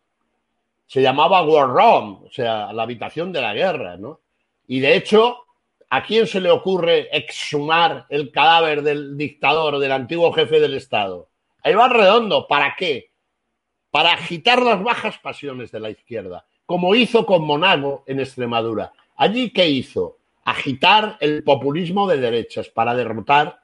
se 0.88 1.02
llamaba 1.02 1.44
War 1.44 1.68
Room, 1.68 2.24
o 2.26 2.32
sea, 2.32 2.72
la 2.74 2.84
habitación 2.84 3.32
de 3.32 3.42
la 3.42 3.54
guerra, 3.54 3.98
¿no? 3.98 4.22
Y 4.68 4.80
de 4.80 4.96
hecho, 4.96 5.46
¿a 5.90 6.04
quién 6.04 6.28
se 6.28 6.40
le 6.40 6.52
ocurre 6.52 7.16
exhumar 7.16 8.06
el 8.10 8.32
cadáver 8.32 8.82
del 8.82 9.18
dictador, 9.18 9.80
del 9.80 9.92
antiguo 9.92 10.32
jefe 10.32 10.60
del 10.60 10.76
Estado? 10.76 11.30
A 11.64 11.72
Iván 11.72 11.92
Redondo, 11.92 12.48
¿para 12.48 12.76
qué? 12.78 13.12
Para 13.92 14.14
agitar 14.14 14.62
las 14.62 14.82
bajas 14.84 15.18
pasiones 15.20 15.72
de 15.72 15.80
la 15.80 15.90
izquierda, 15.90 16.46
como 16.66 16.96
hizo 16.96 17.26
con 17.26 17.46
Monago 17.46 18.04
en 18.08 18.20
Extremadura. 18.20 18.94
Allí, 19.16 19.52
¿qué 19.52 19.68
hizo? 19.68 20.18
Agitar 20.46 21.18
el 21.20 21.44
populismo 21.44 22.08
de 22.08 22.18
derechas 22.18 22.70
para 22.70 22.94
derrotar 22.94 23.62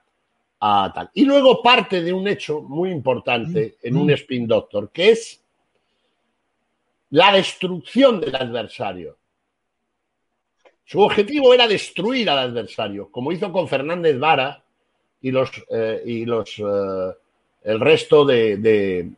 a 0.59 0.91
tal. 0.93 1.09
Y 1.13 1.25
luego 1.25 1.61
parte 1.61 2.01
de 2.01 2.13
un 2.13 2.27
hecho 2.27 2.61
muy 2.61 2.91
importante 2.91 3.77
en 3.81 3.95
un 3.95 4.09
spin 4.11 4.47
doctor, 4.47 4.91
que 4.91 5.11
es 5.11 5.41
la 7.11 7.31
destrucción 7.31 8.19
del 8.19 8.35
adversario. 8.35 9.17
Su 10.85 11.01
objetivo 11.01 11.53
era 11.53 11.67
destruir 11.67 12.29
al 12.29 12.39
adversario, 12.39 13.09
como 13.11 13.31
hizo 13.31 13.51
con 13.51 13.67
Fernández 13.67 14.17
Vara 14.17 14.63
y 15.21 15.31
los, 15.31 15.51
eh, 15.69 16.01
y 16.05 16.25
los 16.25 16.57
eh, 16.57 17.13
el 17.63 17.79
resto 17.79 18.25
de, 18.25 18.57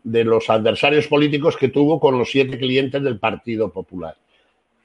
de, 0.04 0.24
los 0.24 0.50
adversarios 0.50 1.08
políticos 1.08 1.56
que 1.56 1.70
tuvo 1.70 2.00
con 2.00 2.18
los 2.18 2.30
siete 2.30 2.58
clientes 2.58 3.02
del 3.02 3.20
Partido 3.20 3.72
Popular. 3.72 4.16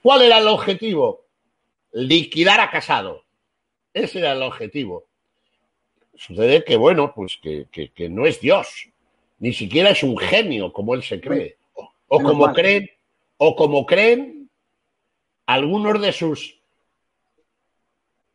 ¿Cuál 0.03 0.23
era 0.23 0.39
el 0.39 0.47
objetivo? 0.47 1.23
Liquidar 1.93 2.61
a 2.61 2.71
Casado. 2.71 3.25
Ese 3.93 4.19
era 4.19 4.33
el 4.33 4.43
objetivo. 4.43 5.07
Sucede 6.15 6.65
que, 6.65 6.77
bueno, 6.77 7.13
pues 7.15 7.39
que, 7.43 7.67
que, 7.71 8.09
no 8.09 8.27
es 8.27 8.41
Dios, 8.41 8.89
ni 9.39 9.53
siquiera 9.53 9.91
es 9.91 10.03
un 10.03 10.17
genio 10.17 10.73
como 10.73 10.95
él 10.95 11.03
se 11.03 11.21
cree, 11.21 11.59
o, 11.75 11.91
o 12.09 12.23
como 12.23 12.53
creen, 12.53 12.91
o 13.37 13.55
como 13.55 13.85
creen 13.85 14.51
algunos 15.45 16.01
de 16.01 16.13
sus 16.13 16.59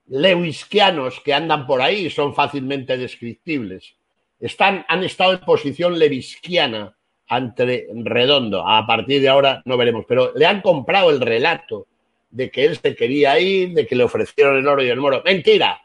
lewiskianos 0.08 1.20
que 1.22 1.34
andan 1.34 1.66
por 1.66 1.82
ahí, 1.82 2.10
son 2.10 2.36
fácilmente 2.36 2.98
descriptibles 2.98 3.96
están, 4.42 4.84
han 4.88 5.04
estado 5.04 5.34
en 5.34 5.40
posición 5.40 5.98
levisquiana 5.98 6.98
ante 7.28 7.88
Redondo. 7.94 8.68
A 8.68 8.86
partir 8.86 9.22
de 9.22 9.30
ahora 9.30 9.62
no 9.66 9.78
veremos, 9.78 10.06
pero 10.08 10.34
le 10.36 10.46
han 10.46 10.62
comprado 10.62 11.12
el 11.12 11.22
relato 11.22 11.88
de 12.32 12.50
que 12.50 12.66
él 12.66 12.78
se 12.78 12.96
quería 12.96 13.38
ir, 13.40 13.74
de 13.74 13.86
que 13.86 13.96
le 13.96 14.04
ofrecieron 14.04 14.58
el 14.58 14.68
oro 14.68 14.84
y 14.84 14.90
el 14.90 15.00
moro. 15.00 15.22
Mentira, 15.24 15.82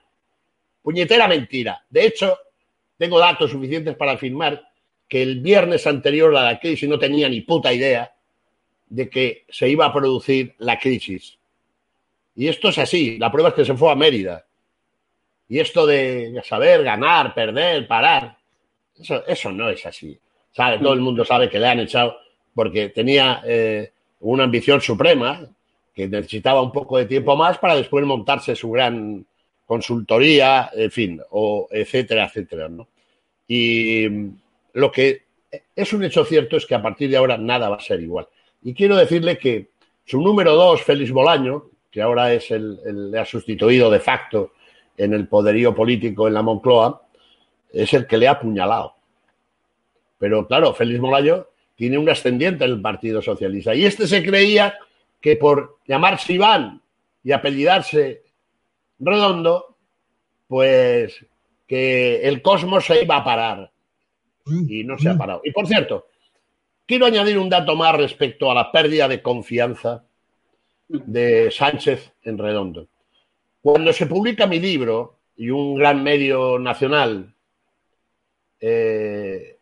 puñetera 0.83 1.29
mentira. 1.29 1.85
De 1.91 2.07
hecho, 2.07 2.39
tengo 2.97 3.19
datos 3.19 3.51
suficientes 3.51 3.97
para 3.97 4.13
afirmar 4.13 4.63
que 5.09 5.23
el 5.23 5.41
viernes 5.41 5.87
anterior 5.87 6.35
a 6.37 6.45
la 6.45 6.59
crisis 6.59 6.89
no 6.89 6.99
tenía 6.99 7.29
ni 7.29 7.41
puta 7.43 7.73
idea 7.73 8.13
de 8.89 9.11
que 9.11 9.45
se 9.49 9.69
iba 9.69 9.87
a 9.87 9.93
producir 9.93 10.55
la 10.59 10.79
crisis. 10.79 11.39
Y 12.35 12.49
esto 12.49 12.69
es 12.69 12.79
así. 12.79 13.19
La 13.19 13.31
prueba 13.31 13.51
es 13.51 13.55
que 13.55 13.65
se 13.65 13.75
fue 13.75 13.91
a 13.91 13.95
Mérida. 13.95 14.45
Y 15.49 15.59
esto 15.59 15.87
de 15.87 16.41
saber 16.45 16.83
ganar, 16.83 17.35
perder, 17.35 17.87
parar, 17.87 18.37
eso, 19.27 19.53
no 19.53 19.71
es 19.71 19.85
así. 19.87 20.19
¿Sabe? 20.53 20.79
Todo 20.79 20.95
el 20.95 21.01
mundo 21.01 21.25
sabe 21.25 21.51
que 21.51 21.59
le 21.59 21.69
han 21.69 21.81
echado 21.81 22.17
porque 22.55 22.89
tenía 22.89 23.43
eh, 23.45 23.93
una 24.21 24.45
ambición 24.45 24.81
suprema 24.81 25.47
que 25.97 26.07
necesitaba 26.07 26.61
un 26.61 26.73
poco 26.73 26.99
de 26.99 27.07
tiempo 27.07 27.35
más 27.37 27.57
para 27.57 27.75
después 27.75 28.05
montarse 28.05 28.55
su 28.55 28.71
gran 28.71 29.25
consultoría, 29.65 30.69
en 30.75 30.91
fin, 30.91 31.23
o 31.31 31.69
etcétera, 31.71 32.27
etcétera, 32.27 32.69
¿no? 32.69 32.87
Y 33.49 34.07
lo 34.75 34.93
que 34.93 35.23
es 35.75 35.93
un 35.95 36.05
hecho 36.05 36.27
cierto 36.27 36.59
es 36.59 36.67
que 36.67 36.75
a 36.75 36.83
partir 36.83 37.09
de 37.09 37.17
ahora 37.17 37.39
nada 37.39 37.71
va 37.71 37.77
a 37.77 37.81
ser 37.81 38.03
igual. 38.03 38.29
Y 38.63 38.75
quiero 38.75 38.95
decirle 38.95 39.39
que 39.39 39.69
su 40.05 40.21
número 40.21 40.55
dos, 40.55 40.83
Félix 40.83 41.11
Bolaño, 41.11 41.71
que 41.91 42.03
ahora 42.03 42.31
es 42.35 42.51
el, 42.51 43.11
le 43.11 43.19
ha 43.19 43.25
sustituido 43.25 43.91
de 43.91 44.01
facto 44.01 44.53
en 44.99 45.15
el 45.15 45.27
poderío 45.27 45.75
político 45.75 46.29
en 46.29 46.35
la 46.35 46.43
Moncloa, 46.43 47.03
es 47.73 47.95
el 47.95 48.07
que 48.07 48.19
le 48.19 48.29
ha 48.29 48.33
apuñalado. 48.33 48.95
Pero 50.19 50.47
claro, 50.47 50.75
Félix 50.75 51.01
Molayo 51.01 51.49
tiene 51.75 51.97
un 51.97 52.09
ascendiente 52.11 52.65
en 52.65 52.73
el 52.73 52.83
Partido 52.83 53.23
Socialista. 53.23 53.75
Y 53.75 53.87
este 53.87 54.07
se 54.07 54.23
creía 54.23 54.79
que 55.27 55.35
por 55.35 55.79
llamarse 55.89 56.35
Iván 56.35 56.81
y 57.25 57.33
apellidarse 57.33 58.23
Redondo, 59.01 59.77
pues 60.47 61.27
que 61.67 62.29
el 62.29 62.41
cosmos 62.43 62.85
se 62.85 63.03
iba 63.03 63.17
a 63.17 63.25
parar. 63.25 63.73
Y 64.47 64.85
no 64.85 64.97
se 64.97 65.09
ha 65.09 65.19
parado. 65.19 65.41
Y 65.43 65.51
por 65.51 65.67
cierto, 65.67 66.07
quiero 66.87 67.07
añadir 67.07 67.39
un 67.39 67.49
dato 67.49 67.75
más 67.75 67.97
respecto 67.97 68.53
a 68.53 68.55
la 68.55 68.71
pérdida 68.71 69.09
de 69.09 69.21
confianza 69.21 70.05
de 70.87 71.51
Sánchez 71.51 72.13
en 72.23 72.39
Redondo. 72.39 72.87
Cuando 73.61 73.93
se 73.93 74.07
publica 74.07 74.47
mi 74.47 74.61
libro 74.61 75.19
y 75.37 75.51
un 75.51 75.75
gran 75.75 76.05
medio 76.05 76.57
nacional 76.61 77.35
eh, 78.61 79.59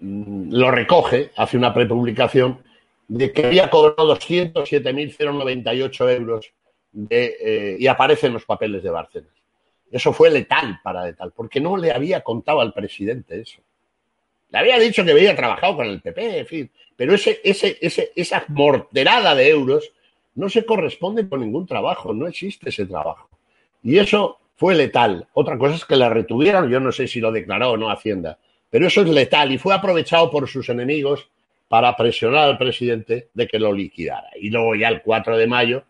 mm, 0.00 0.52
lo 0.52 0.70
recoge, 0.70 1.30
hace 1.36 1.56
una 1.56 1.72
prepublicación 1.72 2.65
de 3.08 3.32
que 3.32 3.46
había 3.46 3.70
cobrado 3.70 4.16
207.098 4.16 6.16
euros 6.16 6.52
de, 6.92 7.36
eh, 7.40 7.76
y 7.78 7.86
aparece 7.86 8.26
en 8.26 8.34
los 8.34 8.44
papeles 8.44 8.82
de 8.82 8.90
Bárcenas. 8.90 9.30
Eso 9.90 10.12
fue 10.12 10.30
letal 10.30 10.80
para 10.82 11.04
letal, 11.04 11.32
porque 11.34 11.60
no 11.60 11.76
le 11.76 11.92
había 11.92 12.22
contado 12.22 12.60
al 12.60 12.72
presidente 12.72 13.40
eso. 13.40 13.60
Le 14.50 14.58
había 14.58 14.78
dicho 14.78 15.04
que 15.04 15.12
había 15.12 15.36
trabajado 15.36 15.76
con 15.76 15.86
el 15.86 16.00
PP, 16.00 16.38
en 16.38 16.70
pero 16.96 17.14
ese, 17.14 17.40
ese, 17.44 17.78
ese, 17.80 18.12
esa 18.16 18.44
morterada 18.48 19.34
de 19.34 19.48
euros 19.48 19.92
no 20.34 20.48
se 20.48 20.64
corresponde 20.64 21.28
con 21.28 21.40
ningún 21.40 21.66
trabajo, 21.66 22.12
no 22.12 22.26
existe 22.26 22.70
ese 22.70 22.86
trabajo. 22.86 23.28
Y 23.82 23.98
eso 23.98 24.38
fue 24.56 24.74
letal. 24.74 25.28
Otra 25.34 25.58
cosa 25.58 25.76
es 25.76 25.84
que 25.84 25.96
la 25.96 26.08
retuvieron, 26.08 26.70
yo 26.70 26.80
no 26.80 26.92
sé 26.92 27.06
si 27.06 27.20
lo 27.20 27.30
declaró 27.30 27.72
o 27.72 27.76
no 27.76 27.90
Hacienda, 27.90 28.38
pero 28.70 28.86
eso 28.86 29.02
es 29.02 29.08
letal 29.08 29.52
y 29.52 29.58
fue 29.58 29.74
aprovechado 29.74 30.30
por 30.30 30.48
sus 30.48 30.68
enemigos 30.68 31.28
para 31.68 31.96
presionar 31.96 32.48
al 32.48 32.58
presidente 32.58 33.28
de 33.34 33.46
que 33.48 33.58
lo 33.58 33.72
liquidara. 33.72 34.30
Y 34.40 34.50
luego 34.50 34.74
ya 34.74 34.88
el 34.88 35.02
4 35.02 35.36
de 35.36 35.46
mayo, 35.46 35.84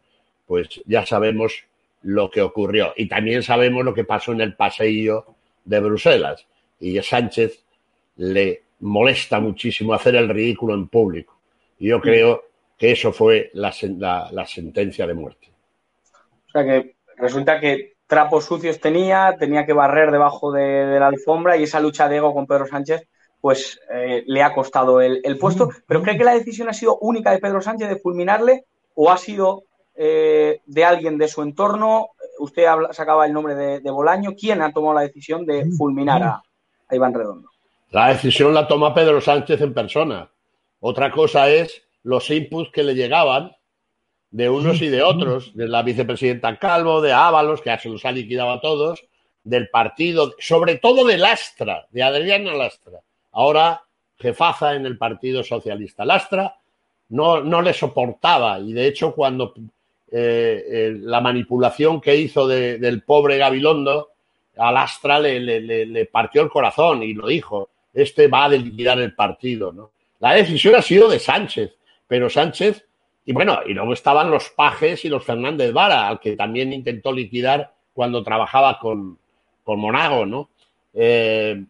pues 0.47 0.81
ya 0.87 1.05
sabemos 1.05 1.65
lo 2.03 2.31
que 2.31 2.43
ocurrió. 2.43 2.93
Y 2.97 3.09
también 3.09 3.43
sabemos 3.43 3.85
lo 3.85 3.95
que 3.95 4.05
pasó 4.05 4.33
en 4.33 4.41
el 4.41 4.55
paseillo 4.55 5.27
de 5.65 5.81
Bruselas. 5.81 6.47
Y 6.81 6.99
a 6.99 7.03
Sánchez 7.03 7.65
le 8.17 8.63
molesta 8.81 9.41
muchísimo 9.41 9.95
hacer 9.95 10.17
el 10.17 10.29
ridículo 10.29 10.75
en 10.75 10.89
público. 10.89 11.39
Y 11.79 11.89
yo 11.89 12.01
creo 12.01 12.45
que 12.79 12.93
eso 12.93 13.13
fue 13.13 13.51
la, 13.55 13.73
sentencia 13.73 15.07
de 15.07 15.15
muerte. 15.15 15.49
O 16.49 16.51
sea 16.51 16.65
que 16.65 16.97
resulta 17.17 17.61
que 17.61 17.95
trapos 18.07 18.45
sucios 18.45 18.81
tenía, 18.81 19.37
tenía 19.39 19.67
que 19.67 19.73
barrer 19.73 20.11
debajo 20.11 20.53
de, 20.53 20.99
la 20.99 21.09
alfombra 21.09 21.57
y 21.57 21.65
esa 21.65 21.81
lucha 21.81 22.09
de 22.09 22.17
ego 22.17 22.33
con 22.33 22.47
Pedro 22.47 22.67
Sánchez 22.67 23.07
pues 23.47 23.81
eh, 23.95 24.25
le 24.27 24.43
ha 24.43 24.53
costado 24.53 25.01
el, 25.01 25.39
puesto. 25.39 25.71
¿Pero 25.87 26.03
cree 26.03 26.19
que 26.19 26.25
la 26.25 26.35
decisión 26.35 26.69
ha 26.69 26.73
sido 26.73 26.99
única 26.99 27.31
de 27.31 27.39
Pedro 27.39 27.63
Sánchez 27.63 27.89
de 27.89 28.01
fulminarle 28.01 28.65
o 28.97 29.09
ha 29.09 29.17
sido 29.17 29.63
eh, 29.95 30.63
de 30.67 30.85
alguien 30.85 31.17
de 31.17 31.29
su 31.29 31.43
entorno? 31.43 32.09
Usted 32.41 32.67
sacaba 32.91 33.25
el 33.25 33.33
nombre 33.33 33.55
de, 33.55 33.91
Bolaño. 33.93 34.35
¿Quién 34.35 34.63
ha 34.63 34.73
tomado 34.73 34.95
la 34.95 35.03
decisión 35.03 35.47
de 35.47 35.65
fulminar 35.79 36.25
a, 36.25 36.43
Iván 36.91 37.15
Redondo? 37.15 37.49
La 37.91 38.09
decisión 38.09 38.53
la 38.53 38.67
toma 38.67 38.93
Pedro 38.93 39.21
Sánchez 39.21 39.61
en 39.61 39.73
persona. 39.73 40.29
Otra 40.81 41.13
cosa 41.13 41.49
es 41.49 41.85
los 42.03 42.29
inputs 42.31 42.73
que 42.73 42.83
le 42.83 42.97
llegaban 42.97 43.53
de 44.33 44.51
unos 44.51 44.83
y 44.83 44.89
de 44.89 45.05
otros, 45.05 45.55
de 45.55 45.69
la 45.69 45.85
vicepresidenta 45.85 46.59
Calvo, 46.59 47.01
de 47.01 47.13
Ábalos, 47.13 47.63
que 47.63 47.71
ya 47.71 47.79
se 47.79 47.91
los 47.91 48.05
ha 48.07 48.11
liquidado 48.11 48.51
a 48.51 48.61
todos, 48.61 49.05
del 49.45 49.69
partido, 49.69 50.35
sobre 50.41 50.79
todo 50.79 51.05
de 51.05 51.17
Lastra, 51.17 51.87
de 51.91 52.03
Adriana 52.03 52.53
Lastra, 52.53 53.03
ahora 53.37 53.83
jefaza 54.19 54.75
en 54.75 54.87
el 54.87 54.97
Partido 54.99 55.45
Socialista. 55.45 56.05
Lastra 56.05 56.57
no, 57.11 57.43
no 57.43 57.63
le 57.63 57.73
soportaba 57.73 58.59
y 58.59 58.73
de 58.73 58.87
hecho 58.87 59.15
cuando 59.15 59.55
eh, 60.11 60.65
eh, 60.69 60.97
la 60.99 61.21
manipulación 61.21 62.01
que 62.01 62.17
hizo 62.17 62.49
del 62.49 63.03
pobre 63.03 63.39
Gabilondo, 63.39 64.11
a 64.57 64.73
Lastra 64.73 65.21
le, 65.21 65.41
le, 65.41 66.07
partió 66.07 66.43
el 66.43 66.49
corazón 66.49 67.03
y 67.03 67.13
lo 67.13 67.27
dijo, 67.27 67.69
este 67.93 68.27
va 68.27 68.45
a 68.45 68.49
liquidar 68.49 68.99
el 69.01 69.15
partido. 69.15 69.71
¿no? 69.71 69.91
La 70.21 70.33
decisión 70.33 70.75
ha 70.75 70.83
sido 70.83 71.09
de 71.11 71.19
Sánchez, 71.19 71.77
pero 72.09 72.31
Sánchez, 72.31 72.87
y 73.27 73.33
bueno, 73.33 73.59
y 73.67 73.75
luego 73.75 73.93
estaban 73.93 74.31
los 74.31 74.49
Pajes 74.49 75.05
y 75.05 75.11
los 75.11 75.25
Fernández 75.25 75.73
Vara, 75.75 76.09
al 76.09 76.21
que 76.21 76.37
también 76.37 76.73
intentó 76.73 77.13
liquidar 77.13 77.75
cuando 77.93 78.23
trabajaba 78.23 78.79
con, 78.79 79.19
con 79.63 79.79
Monago, 79.79 80.25
¿no? 80.25 80.49
Eh, 80.95 81.63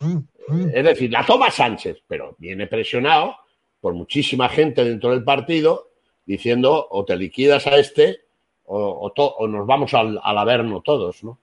es 0.00 0.84
decir, 0.84 1.10
la 1.10 1.24
toma 1.24 1.50
Sánchez, 1.50 1.98
pero 2.06 2.36
viene 2.38 2.66
presionado 2.66 3.36
por 3.80 3.94
muchísima 3.94 4.48
gente 4.48 4.84
dentro 4.84 5.10
del 5.10 5.24
partido 5.24 5.88
diciendo 6.24 6.86
o 6.90 7.04
te 7.04 7.16
liquidas 7.16 7.66
a 7.66 7.76
este 7.76 8.20
o, 8.64 9.48
nos 9.48 9.66
vamos 9.66 9.94
al, 9.94 10.20
al, 10.22 10.38
averno 10.38 10.82
todos, 10.82 11.24
¿no? 11.24 11.38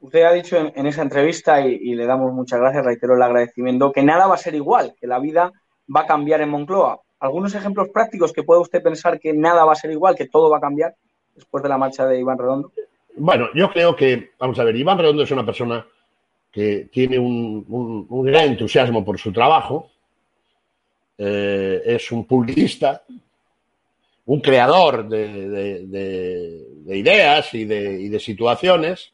Usted 0.00 0.22
ha 0.22 0.32
dicho 0.32 0.56
en, 0.56 0.86
esa 0.86 1.02
entrevista, 1.02 1.60
y, 1.60 1.94
le 1.94 2.06
damos 2.06 2.32
muchas 2.32 2.60
gracias, 2.60 2.84
reitero 2.84 3.16
el 3.16 3.22
agradecimiento, 3.22 3.92
que 3.92 4.02
nada 4.02 4.26
va 4.26 4.34
a 4.34 4.38
ser 4.38 4.54
igual, 4.54 4.94
que 4.98 5.06
la 5.06 5.18
vida 5.18 5.52
va 5.94 6.00
a 6.02 6.06
cambiar 6.06 6.40
en 6.40 6.50
Moncloa. 6.50 7.00
¿Algunos 7.18 7.54
ejemplos 7.54 7.88
prácticos 7.88 8.32
que 8.32 8.42
pueda 8.42 8.60
usted 8.60 8.82
pensar 8.82 9.18
que 9.18 9.32
nada 9.32 9.64
va 9.64 9.72
a 9.72 9.76
ser 9.76 9.90
igual, 9.90 10.14
que 10.14 10.28
todo 10.28 10.50
va 10.50 10.58
a 10.58 10.60
cambiar 10.60 10.94
después 11.34 11.62
de 11.62 11.68
la 11.68 11.78
marcha 11.78 12.06
de 12.06 12.20
Iván 12.20 12.38
Redondo? 12.38 12.72
Bueno, 13.16 13.48
yo 13.54 13.70
creo 13.70 13.96
que, 13.96 14.32
vamos 14.38 14.58
a 14.58 14.64
ver, 14.64 14.76
Iván 14.76 14.98
Redondo 14.98 15.22
es 15.22 15.30
una 15.30 15.44
persona 15.44 15.86
que 16.56 16.88
tiene 16.90 17.18
un, 17.18 18.24
gran 18.24 18.46
entusiasmo 18.46 19.04
por 19.04 19.18
su 19.18 19.30
trabajo, 19.30 19.90
eh, 21.18 21.82
es 21.84 22.10
un 22.10 22.26
publicista, 22.26 23.02
un 24.24 24.40
creador 24.40 25.06
de, 25.06 26.64
ideas 26.88 27.52
y, 27.52 27.66
de, 27.66 28.18
situaciones, 28.18 29.12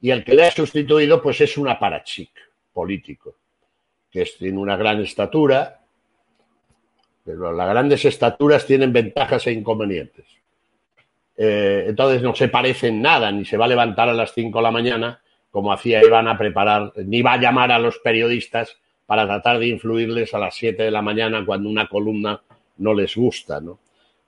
y 0.00 0.12
el 0.12 0.24
que 0.24 0.32
le 0.32 0.46
ha 0.46 0.50
sustituido 0.50 1.20
pues 1.20 1.42
es 1.42 1.58
un 1.58 1.68
aparachic 1.68 2.30
político, 2.72 3.34
que 4.10 4.26
tiene 4.38 4.56
una 4.56 4.78
gran 4.78 4.98
estatura, 5.02 5.78
pero 7.22 7.52
las 7.52 7.68
grandes 7.68 8.02
estaturas 8.06 8.64
tienen 8.64 8.94
ventajas 8.94 9.46
e 9.46 9.52
inconvenientes. 9.52 10.24
Eh, 11.36 11.84
entonces 11.88 12.22
no 12.22 12.34
se 12.34 12.48
parece 12.48 12.88
en 12.88 13.02
nada, 13.02 13.30
ni 13.30 13.44
se 13.44 13.58
va 13.58 13.66
a 13.66 13.68
levantar 13.68 14.08
a 14.08 14.14
las 14.14 14.32
5 14.32 14.58
de 14.58 14.62
la 14.62 14.70
mañana 14.70 15.21
como 15.52 15.72
hacía 15.72 16.02
Iván 16.02 16.26
a 16.26 16.36
preparar, 16.36 16.92
ni 16.96 17.22
va 17.22 17.34
a 17.34 17.40
llamar 17.40 17.70
a 17.70 17.78
los 17.78 17.98
periodistas 17.98 18.76
para 19.06 19.26
tratar 19.26 19.60
de 19.60 19.68
influirles 19.68 20.34
a 20.34 20.38
las 20.40 20.56
7 20.56 20.82
de 20.82 20.90
la 20.90 21.02
mañana 21.02 21.44
cuando 21.46 21.68
una 21.68 21.88
columna 21.88 22.42
no 22.78 22.94
les 22.94 23.14
gusta. 23.14 23.60
¿no? 23.60 23.78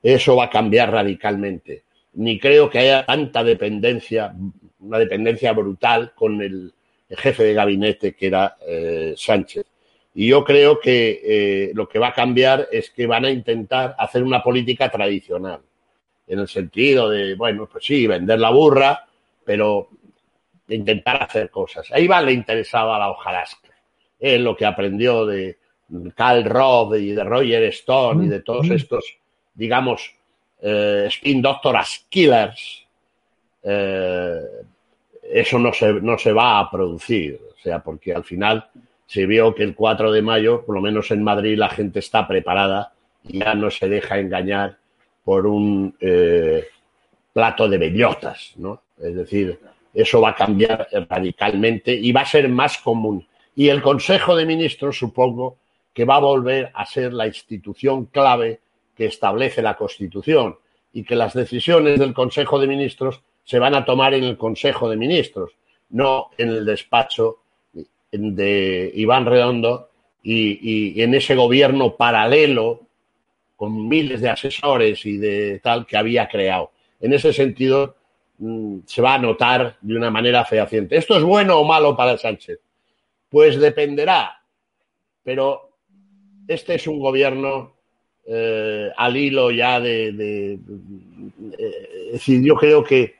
Eso 0.01 0.37
va 0.37 0.45
a 0.45 0.51
cambiar 0.51 0.93
radicalmente. 0.93 1.83
Ni 2.13 2.39
creo 2.39 2.71
que 2.71 2.79
haya 2.79 3.05
tanta 3.05 3.43
dependencia 3.43 4.33
una 4.85 4.99
dependencia 4.99 5.53
brutal 5.53 6.13
con 6.15 6.41
el, 6.43 6.73
jefe 7.09 7.45
de 7.45 7.55
gabinete 7.55 8.15
que 8.15 8.27
era 8.27 8.57
eh, 8.67 9.15
Sánchez. 9.17 9.65
Y 10.15 10.29
yo 10.29 10.43
creo 10.43 10.81
que 10.81 11.21
eh, 11.23 11.73
lo 11.73 11.89
que 11.89 12.01
va 12.01 12.09
a 12.09 12.15
cambiar 12.15 12.67
es 12.73 12.91
que 12.91 13.07
van 13.07 13.25
a 13.25 13.31
intentar 13.31 13.95
hacer 13.99 14.23
una 14.25 14.43
política 14.43 14.89
tradicional, 14.89 15.61
en 16.27 16.39
el 16.41 16.49
sentido 16.49 17.09
de, 17.11 17.35
bueno, 17.37 17.69
pues 17.71 17.85
sí, 17.85 18.07
vender 18.09 18.41
la 18.41 18.51
burra, 18.51 19.07
pero 19.45 19.91
intentar 20.68 21.22
hacer 21.22 21.50
cosas. 21.50 21.90
A 21.92 22.00
Iván 22.00 22.27
le 22.27 22.33
interesaba 22.33 22.98
la 22.98 23.11
hojarasca. 23.11 23.70
Es 24.18 24.40
lo 24.40 24.57
que 24.57 24.66
aprendió 24.66 25.27
de 25.27 25.59
Carl 26.14 26.44
Roth 26.44 26.96
y 26.96 27.12
de 27.12 27.24
Roger 27.24 27.64
Stone 27.64 28.27
y 28.27 28.29
de 28.29 28.40
todos 28.40 28.70
estos, 28.70 29.18
digamos, 29.55 30.14
eh, 30.62 31.05
spin 31.09 31.42
doctoras 31.42 32.07
killers, 32.09 32.85
eso 33.62 35.59
no 35.59 35.72
se, 35.72 35.92
no 35.94 36.18
se 36.18 36.33
va 36.33 36.59
a 36.59 36.70
producir, 36.70 37.40
o 37.55 37.62
sea, 37.62 37.79
porque 37.81 38.14
al 38.14 38.24
final 38.24 38.68
se 39.07 39.27
vio 39.27 39.55
que 39.55 39.62
el 39.62 39.74
4 39.74 40.12
de 40.12 40.22
mayo, 40.22 40.64
por 40.64 40.74
lo 40.74 40.81
menos 40.81 41.11
en 41.11 41.22
Madrid, 41.22 41.57
la 41.57 41.68
gente 41.68 41.98
está 41.98 42.27
preparada 42.27 42.92
y 43.22 43.38
ya 43.38 43.55
no 43.55 43.70
se 43.70 43.88
deja 43.88 44.18
engañar 44.18 44.77
por 45.24 45.46
un 45.46 45.94
eh, 46.00 46.66
plato 47.33 47.68
de 47.68 47.79
bellotas, 47.79 48.53
¿no? 48.57 48.83
Es 48.98 49.14
decir, 49.14 49.59
eso 49.95 50.21
va 50.21 50.31
a 50.31 50.35
cambiar 50.35 50.89
radicalmente 51.09 51.95
y 51.95 52.13
va 52.13 52.23
a 52.23 52.27
ser 52.27 52.49
más 52.49 52.79
común. 52.79 53.27
Y 53.57 53.69
el 53.69 53.81
Consejo 53.81 54.35
de 54.35 54.45
Ministros, 54.45 54.99
supongo, 54.99 55.59
que 55.93 56.05
va 56.05 56.17
a 56.17 56.21
volver 56.21 56.71
a 56.75 56.85
ser 56.85 57.13
la 57.13 57.27
institución 57.27 58.07
clave 58.07 58.61
que 58.97 59.07
establece 59.07 59.63
la 59.63 59.77
Constitución 59.77 60.57
y 60.93 61.05
que 61.05 61.17
las 61.17 61.35
decisiones 61.35 61.99
del 61.99 62.13
Consejo 62.13 62.59
de 62.59 62.67
Ministros 62.67 63.21
se 63.45 63.59
van 63.59 63.75
a 63.75 63.85
tomar 63.85 64.15
en 64.15 64.25
el 64.25 64.37
Consejo 64.37 64.89
de 64.89 64.97
Ministros, 64.97 65.53
no 65.91 66.31
en 66.39 66.49
el 66.49 66.65
despacho 66.65 67.39
de 68.11 68.93
Iván 68.95 69.27
Redondo 69.27 69.91
y, 70.23 71.01
en 71.03 71.15
ese 71.15 71.35
gobierno 71.35 71.97
paralelo 71.97 72.81
con 73.57 73.89
miles 73.89 74.21
de 74.21 74.31
asesores 74.31 75.05
y 75.07 75.17
de 75.17 75.61
tal 75.61 75.87
que 75.87 75.97
había 75.97 76.29
creado. 76.29 76.73
En 77.01 77.13
ese 77.13 77.33
sentido, 77.33 77.97
se 78.87 79.03
va 79.03 79.14
a 79.14 79.18
notar 79.18 79.77
de 79.81 79.97
una 79.97 80.11
manera 80.11 80.44
fehaciente. 80.44 80.97
¿Esto 80.97 81.16
es 81.16 81.23
bueno 81.23 81.59
o 81.59 81.64
malo 81.64 81.97
para 81.97 82.18
Sánchez? 82.18 82.59
Pues 83.29 83.59
dependerá, 83.59 84.42
pero 85.23 85.70
este 86.47 86.75
es 86.75 86.87
un 86.87 86.99
gobierno 86.99 87.75
eh, 88.27 88.90
al 88.97 89.16
hilo 89.16 89.51
ya 89.51 89.81
de, 89.81 90.12
de, 90.12 90.59
Es 92.07 92.12
decir, 92.12 92.42
yo 92.42 92.55
creo 92.57 92.83
que 92.83 93.16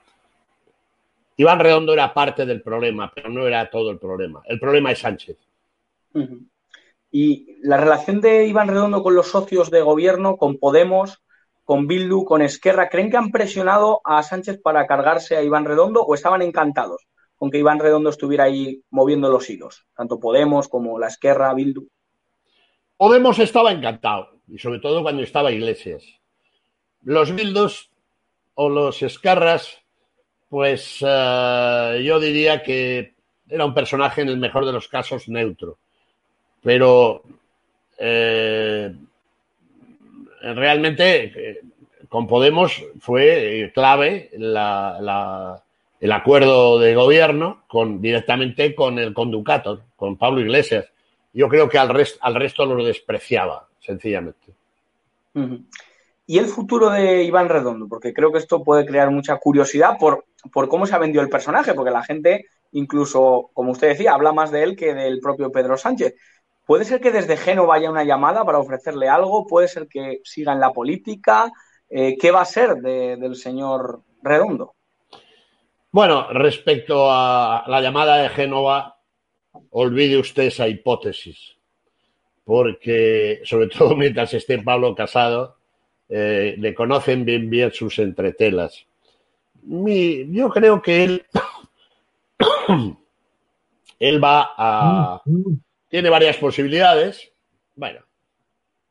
Iván 1.37 1.59
Redondo 1.59 1.92
era 1.92 2.14
parte 2.14 2.46
del 2.46 2.62
problema, 2.62 3.11
pero 3.14 3.29
no 3.29 3.46
era 3.46 3.68
todo 3.68 3.90
el 3.90 3.98
problema. 3.98 4.42
El 4.46 4.61
problema 4.61 4.92
es 4.92 5.00
Sánchez. 5.00 5.37
Y 7.11 7.59
la 7.62 7.77
relación 7.77 8.20
de 8.20 8.46
Iván 8.46 8.68
Redondo 8.68 9.03
con 9.03 9.14
los 9.14 9.29
socios 9.29 9.70
de 9.70 9.83
gobierno, 9.83 10.37
con 10.37 10.59
Podemos, 10.59 11.24
con 11.64 11.87
Bildu, 11.87 12.24
con 12.24 12.42
Esquerra, 12.42 12.88
¿creen 12.88 13.11
que 13.11 13.16
han 13.16 13.31
presionado 13.31 14.00
a 14.05 14.22
Sánchez 14.22 14.61
para 14.62 14.87
cargarse 14.87 15.37
a 15.37 15.42
Iván 15.42 15.64
Redondo 15.64 16.03
o 16.03 16.14
estaban 16.14 16.42
encantados 16.42 17.07
con 17.37 17.50
que 17.50 17.59
Iván 17.59 17.79
Redondo 17.79 18.11
estuviera 18.11 18.44
ahí 18.44 18.83
moviendo 18.90 19.31
los 19.31 19.48
hilos? 19.48 19.87
Tanto 19.96 20.20
Podemos 20.20 20.68
como 20.68 20.98
la 20.98 21.09
Esquerra, 21.09 21.53
Bildu. 21.55 21.88
Podemos 22.96 23.38
estaba 23.38 23.72
encantado, 23.72 24.38
y 24.46 24.59
sobre 24.59 24.79
todo 24.79 25.03
cuando 25.03 25.22
estaba 25.22 25.50
Iglesias. 25.50 26.05
Los 27.03 27.35
Bildos 27.35 27.90
o 28.55 28.68
los 28.68 29.03
Escarras, 29.03 29.79
pues 30.48 31.03
uh, 31.03 31.96
yo 31.98 32.20
diría 32.20 32.62
que 32.62 33.14
era 33.48 33.64
un 33.64 33.74
personaje 33.74 34.22
en 34.22 34.29
el 34.29 34.37
mejor 34.37 34.64
de 34.64 34.72
los 34.72 34.88
casos 34.88 35.29
neutro. 35.29 35.79
Pero 36.62 37.22
eh, 37.98 38.94
realmente 40.54 41.24
eh, 41.24 41.61
con 42.09 42.26
Podemos 42.26 42.83
fue 43.00 43.70
clave 43.74 44.30
la, 44.35 44.98
la, 45.00 45.62
el 46.00 46.12
acuerdo 46.12 46.78
de 46.78 46.94
gobierno 46.94 47.64
con, 47.66 48.00
directamente 48.00 48.74
con 48.74 48.98
el 48.98 49.14
conducator, 49.14 49.83
con 49.96 50.16
Pablo 50.16 50.40
Iglesias. 50.40 50.87
Yo 51.33 51.48
creo 51.48 51.68
que 51.68 51.78
al, 51.78 51.88
rest, 51.88 52.18
al 52.20 52.35
resto 52.35 52.66
lo 52.66 52.85
despreciaba, 52.85 53.66
sencillamente. 53.80 54.52
¿Y 56.26 56.38
el 56.38 56.46
futuro 56.46 56.90
de 56.90 57.24
Iván 57.24 57.48
Redondo? 57.48 57.88
Porque 57.88 58.14
creo 58.14 58.30
que 58.30 58.38
esto 58.38 58.62
puede 58.62 58.87
crear 58.87 59.11
mucha 59.11 59.37
curiosidad 59.38 59.96
por, 59.98 60.26
por 60.52 60.68
cómo 60.68 60.87
se 60.87 60.94
ha 60.94 60.98
vendido 60.98 61.22
el 61.22 61.28
personaje, 61.28 61.74
porque 61.74 61.90
la 61.90 62.04
gente, 62.04 62.46
incluso, 62.72 63.50
como 63.52 63.72
usted 63.72 63.88
decía, 63.88 64.12
habla 64.12 64.33
más 64.33 64.50
de 64.50 64.62
él 64.62 64.76
que 64.76 64.94
del 64.94 65.20
propio 65.20 65.50
Pedro 65.50 65.76
Sánchez. 65.76 66.14
¿Puede 66.64 66.85
ser 66.85 67.00
que 67.00 67.11
desde 67.11 67.37
Génova 67.37 67.74
haya 67.74 67.90
una 67.90 68.05
llamada 68.05 68.44
para 68.44 68.59
ofrecerle 68.59 69.09
algo? 69.09 69.46
¿Puede 69.46 69.68
ser 69.68 69.87
que 69.87 70.20
siga 70.24 70.53
en 70.53 70.61
la 70.61 70.72
política? 70.72 71.53
Eh, 71.90 72.16
¿Qué 72.18 72.31
va 72.31 72.40
a 72.40 72.46
ser 72.46 72.77
de, 72.77 73.16
del 73.16 73.37
señor 73.37 74.00
Redondo? 74.22 74.74
Bueno, 75.90 76.27
respecto 76.33 77.07
a 77.09 77.64
la 77.68 77.81
llamada 77.81 78.16
de 78.16 78.29
Génova, 78.31 78.98
olvide 79.70 80.18
usted 80.18 80.44
esa 80.44 80.66
hipótesis, 80.66 81.57
porque 82.44 83.40
sobre 83.44 83.68
todo 83.68 83.94
mientras 83.96 84.35
esté 84.35 84.59
Pablo 84.59 84.94
Casado, 84.94 85.57
eh, 86.09 86.57
le 86.59 86.74
conocen 86.74 87.24
bien 87.24 87.48
bien 87.48 87.70
sus 87.72 87.98
entretelas. 87.98 88.87
Mi, 89.62 90.27
yo 90.33 90.50
creo 90.50 90.83
que 90.83 91.05
él, 91.05 91.27
él 93.98 94.24
va 94.24 94.50
a... 94.57 95.22
Tiene 95.94 96.11
varias 96.11 96.38
posibilidades. 96.38 97.30
Bueno, 97.76 98.00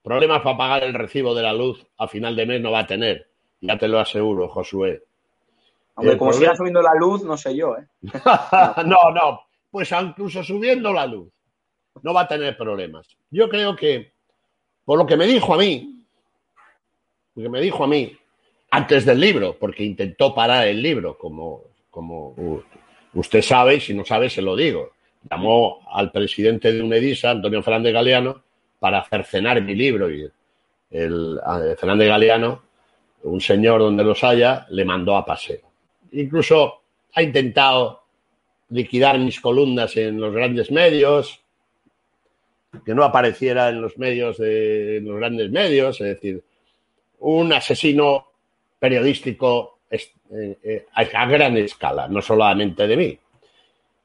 problemas 0.02 0.42
para 0.42 0.56
pagar 0.56 0.84
el 0.86 0.94
recibo 0.94 1.36
de 1.36 1.44
la 1.44 1.52
luz 1.52 1.86
a 1.98 2.08
final 2.08 2.34
de 2.34 2.46
mes 2.46 2.62
no 2.62 2.72
va 2.72 2.80
a 2.80 2.88
tener. 2.88 3.28
Ya 3.60 3.78
te 3.78 3.90
lo 3.90 4.00
aseguro, 4.00 4.48
Josué. 4.48 5.04
Hombre, 5.96 6.18
como 6.18 6.32
problema... 6.32 6.54
siga 6.54 6.56
subiendo 6.56 6.82
la 6.82 6.96
luz, 6.98 7.26
no 7.26 7.36
sé 7.36 7.58
yo, 7.58 7.76
¿eh? 7.76 7.86
no, 8.86 9.12
no. 9.12 9.42
Pues 9.70 9.92
incluso 9.92 10.46
subiendo 10.46 10.94
la 10.94 11.06
luz, 11.06 11.28
no 12.04 12.14
va 12.14 12.22
a 12.22 12.28
tener 12.30 12.56
problemas. 12.56 13.06
Yo 13.30 13.50
creo 13.50 13.76
que, 13.76 14.14
por 14.86 14.98
lo 14.98 15.06
que 15.06 15.18
me 15.18 15.28
dijo 15.28 15.56
a 15.56 15.58
mí, 15.58 16.06
porque 17.34 17.50
me 17.50 17.60
dijo 17.60 17.84
a 17.84 17.88
mí, 17.88 18.18
antes 18.72 19.04
del 19.04 19.20
libro, 19.20 19.58
porque 19.60 19.84
intentó 19.84 20.34
parar 20.34 20.68
el 20.70 20.82
libro, 20.82 21.18
como, 21.18 21.64
como 21.92 22.64
usted 23.14 23.42
sabe, 23.42 23.76
y 23.76 23.82
si 23.82 23.94
no 23.94 24.06
sabe, 24.06 24.30
se 24.30 24.42
lo 24.42 24.56
digo. 24.56 24.93
Llamó 25.30 25.82
al 25.92 26.12
presidente 26.12 26.72
de 26.72 26.82
UNEDISA, 26.82 27.32
Antonio 27.32 27.64
Fernández 27.64 27.94
Galeano, 27.94 28.44
para 28.80 29.04
cercenar 29.04 29.62
mi 29.62 29.76
libro. 29.76 30.10
Y 30.10 30.30
el, 30.92 31.40
Fernández 31.78 32.08
Galeano, 32.08 32.64
un 33.24 33.42
señor 33.42 33.80
donde 33.80 34.04
los 34.04 34.24
haya, 34.24 34.66
le 34.70 34.86
mandó 34.86 35.16
a 35.16 35.26
paseo. 35.26 35.62
Incluso 36.12 36.82
ha 37.14 37.22
intentado 37.22 38.04
liquidar 38.70 39.20
mis 39.20 39.40
columnas 39.40 39.96
en 39.98 40.20
los 40.20 40.34
grandes 40.34 40.72
medios, 40.72 41.40
que 42.86 42.96
no 42.96 43.04
apareciera 43.04 43.70
en 43.70 43.82
los 43.82 43.98
medios 43.98 44.38
de 44.38 44.98
en 44.98 45.06
los 45.06 45.18
grandes 45.18 45.52
medios, 45.52 46.02
es 46.02 46.08
decir, 46.08 46.44
un 47.20 47.54
asesino 47.54 48.28
periodístico 48.80 49.80
eh, 49.92 50.88
a 50.94 51.26
gran 51.26 51.56
escala, 51.58 52.08
no 52.08 52.22
solamente 52.22 52.88
de 52.88 52.98
mí. 52.98 53.20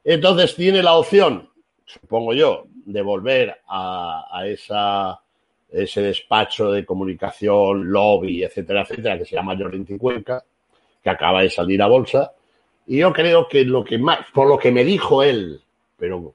Entonces 0.03 0.55
tiene 0.55 0.81
la 0.81 0.95
opción, 0.95 1.49
supongo 1.85 2.33
yo, 2.33 2.65
de 2.85 3.01
volver 3.01 3.61
a, 3.67 4.25
a 4.31 4.47
esa, 4.47 5.19
ese 5.71 6.01
despacho 6.01 6.71
de 6.71 6.85
comunicación, 6.85 7.91
lobby, 7.91 8.43
etcétera, 8.43 8.81
etcétera, 8.81 9.17
que 9.17 9.25
se 9.25 9.35
llama 9.35 9.57
Jordi 9.57 9.97
Cuenca, 9.97 10.43
que 11.03 11.09
acaba 11.09 11.41
de 11.41 11.49
salir 11.49 11.81
a 11.81 11.87
bolsa. 11.87 12.31
Y 12.87 12.97
yo 12.97 13.13
creo 13.13 13.47
que 13.47 13.63
lo 13.65 13.83
que 13.83 13.97
más, 13.97 14.19
por 14.33 14.47
lo 14.47 14.57
que 14.57 14.71
me 14.71 14.83
dijo 14.83 15.21
él, 15.21 15.61
pero 15.97 16.33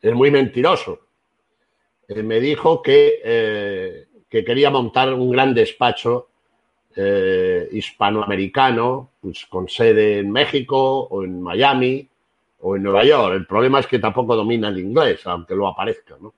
es 0.00 0.14
muy 0.14 0.30
mentiroso, 0.30 1.00
eh, 2.08 2.22
me 2.22 2.40
dijo 2.40 2.80
que, 2.80 3.20
eh, 3.22 4.06
que, 4.30 4.44
quería 4.44 4.70
montar 4.70 5.12
un 5.12 5.30
gran 5.30 5.52
despacho 5.52 6.28
eh, 6.96 7.68
hispanoamericano, 7.70 9.10
pues 9.20 9.44
con 9.46 9.68
sede 9.68 10.20
en 10.20 10.30
México 10.30 11.02
o 11.02 11.22
en 11.22 11.42
Miami 11.42 12.08
o 12.60 12.76
en 12.76 12.82
Nueva 12.82 13.04
York. 13.04 13.34
El 13.34 13.46
problema 13.46 13.80
es 13.80 13.86
que 13.86 13.98
tampoco 13.98 14.36
domina 14.36 14.68
el 14.68 14.78
inglés, 14.78 15.26
aunque 15.26 15.54
lo 15.54 15.68
aparezca. 15.68 16.16
¿no? 16.20 16.34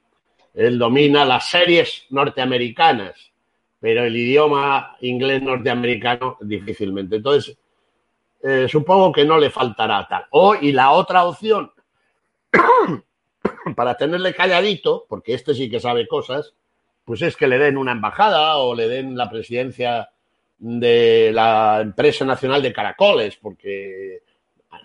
Él 0.55 0.79
domina 0.79 1.25
las 1.25 1.49
series 1.49 2.07
norteamericanas, 2.11 3.33
pero 3.79 4.05
el 4.05 4.17
idioma 4.17 4.97
inglés 5.01 5.43
norteamericano 5.43 6.37
difícilmente. 6.41 7.17
Entonces, 7.17 7.57
eh, 8.43 8.67
supongo 8.69 9.13
que 9.13 9.25
no 9.25 9.39
le 9.39 9.51
faltará 9.51 10.07
tal. 10.09 10.27
O, 10.31 10.55
y 10.55 10.73
la 10.73 10.91
otra 10.93 11.25
opción, 11.25 11.73
para 13.77 13.97
tenerle 13.97 14.35
calladito, 14.35 15.07
porque 15.09 15.35
este 15.35 15.55
sí 15.55 15.71
que 15.71 15.81
sabe 15.81 16.09
cosas, 16.09 16.55
pues 17.05 17.23
es 17.23 17.37
que 17.37 17.49
le 17.49 17.59
den 17.59 17.77
una 17.77 17.93
embajada 17.93 18.59
o 18.59 18.75
le 18.75 18.89
den 18.89 19.17
la 19.17 19.31
presidencia 19.31 20.11
de 20.59 21.31
la 21.33 21.81
empresa 21.81 22.25
nacional 22.25 22.63
de 22.63 22.73
caracoles, 22.73 23.37
porque 23.37 24.23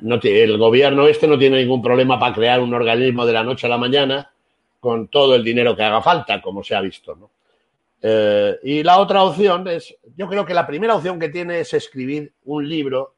no 0.01 0.19
el 0.21 0.57
gobierno 0.57 1.07
este 1.07 1.27
no 1.27 1.37
tiene 1.37 1.57
ningún 1.57 1.81
problema 1.81 2.19
para 2.19 2.33
crear 2.33 2.59
un 2.61 2.73
organismo 2.73 3.25
de 3.25 3.33
la 3.33 3.43
noche 3.43 3.67
a 3.67 3.69
la 3.69 3.77
mañana 3.77 4.31
con 4.79 5.07
todo 5.07 5.35
el 5.35 5.43
dinero 5.43 5.75
que 5.75 5.83
haga 5.83 6.01
falta, 6.01 6.41
como 6.41 6.63
se 6.63 6.75
ha 6.75 6.81
visto. 6.81 7.15
¿no? 7.15 7.31
Eh, 8.01 8.59
y 8.63 8.83
la 8.83 8.99
otra 8.99 9.23
opción 9.23 9.67
es, 9.67 9.95
yo 10.15 10.27
creo 10.27 10.45
que 10.45 10.53
la 10.53 10.67
primera 10.67 10.95
opción 10.95 11.19
que 11.19 11.29
tiene 11.29 11.61
es 11.61 11.73
escribir 11.73 12.33
un 12.45 12.67
libro 12.67 13.15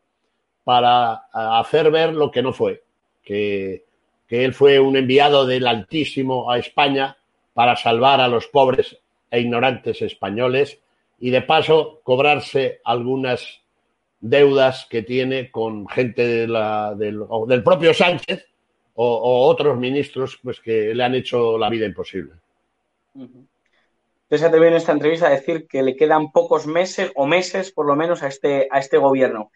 para 0.63 1.13
hacer 1.33 1.91
ver 1.91 2.13
lo 2.13 2.31
que 2.31 2.41
no 2.41 2.53
fue, 2.53 2.83
que, 3.23 3.83
que 4.27 4.45
él 4.45 4.53
fue 4.53 4.79
un 4.79 4.97
enviado 4.97 5.45
del 5.45 5.67
Altísimo 5.67 6.51
a 6.51 6.57
España 6.57 7.17
para 7.53 7.75
salvar 7.75 8.21
a 8.21 8.27
los 8.27 8.47
pobres 8.47 8.97
e 9.31 9.39
ignorantes 9.39 10.01
españoles 10.01 10.79
y 11.19 11.31
de 11.31 11.41
paso 11.41 12.01
cobrarse 12.03 12.79
algunas 12.83 13.61
deudas 14.19 14.87
que 14.89 15.03
tiene 15.03 15.51
con 15.51 15.87
gente 15.87 16.25
de 16.25 16.47
la, 16.47 16.95
del, 16.95 17.63
propio 17.63 17.93
Sánchez 17.93 18.45
o, 18.95 19.47
otros 19.47 19.77
ministros 19.77 20.39
pues, 20.41 20.59
que 20.59 20.93
le 20.93 21.03
han 21.03 21.15
hecho 21.15 21.57
la 21.57 21.69
vida 21.69 21.85
imposible. 21.85 22.33
Uh 23.13 23.23
-huh. 23.23 23.47
En 24.29 24.73
esta 24.73 24.91
entrevista 24.91 25.27
a 25.27 25.31
decir 25.31 25.67
que 25.67 25.81
le 25.81 25.95
quedan 25.95 26.31
pocos 26.33 26.67
meses 26.67 27.11
o 27.15 27.25
meses 27.25 27.71
por 27.71 27.85
lo 27.85 27.95
menos 27.95 28.23
a 28.23 28.27
este, 28.27 28.67
a 28.69 28.79
este 28.79 28.97
gobierno. 28.97 29.51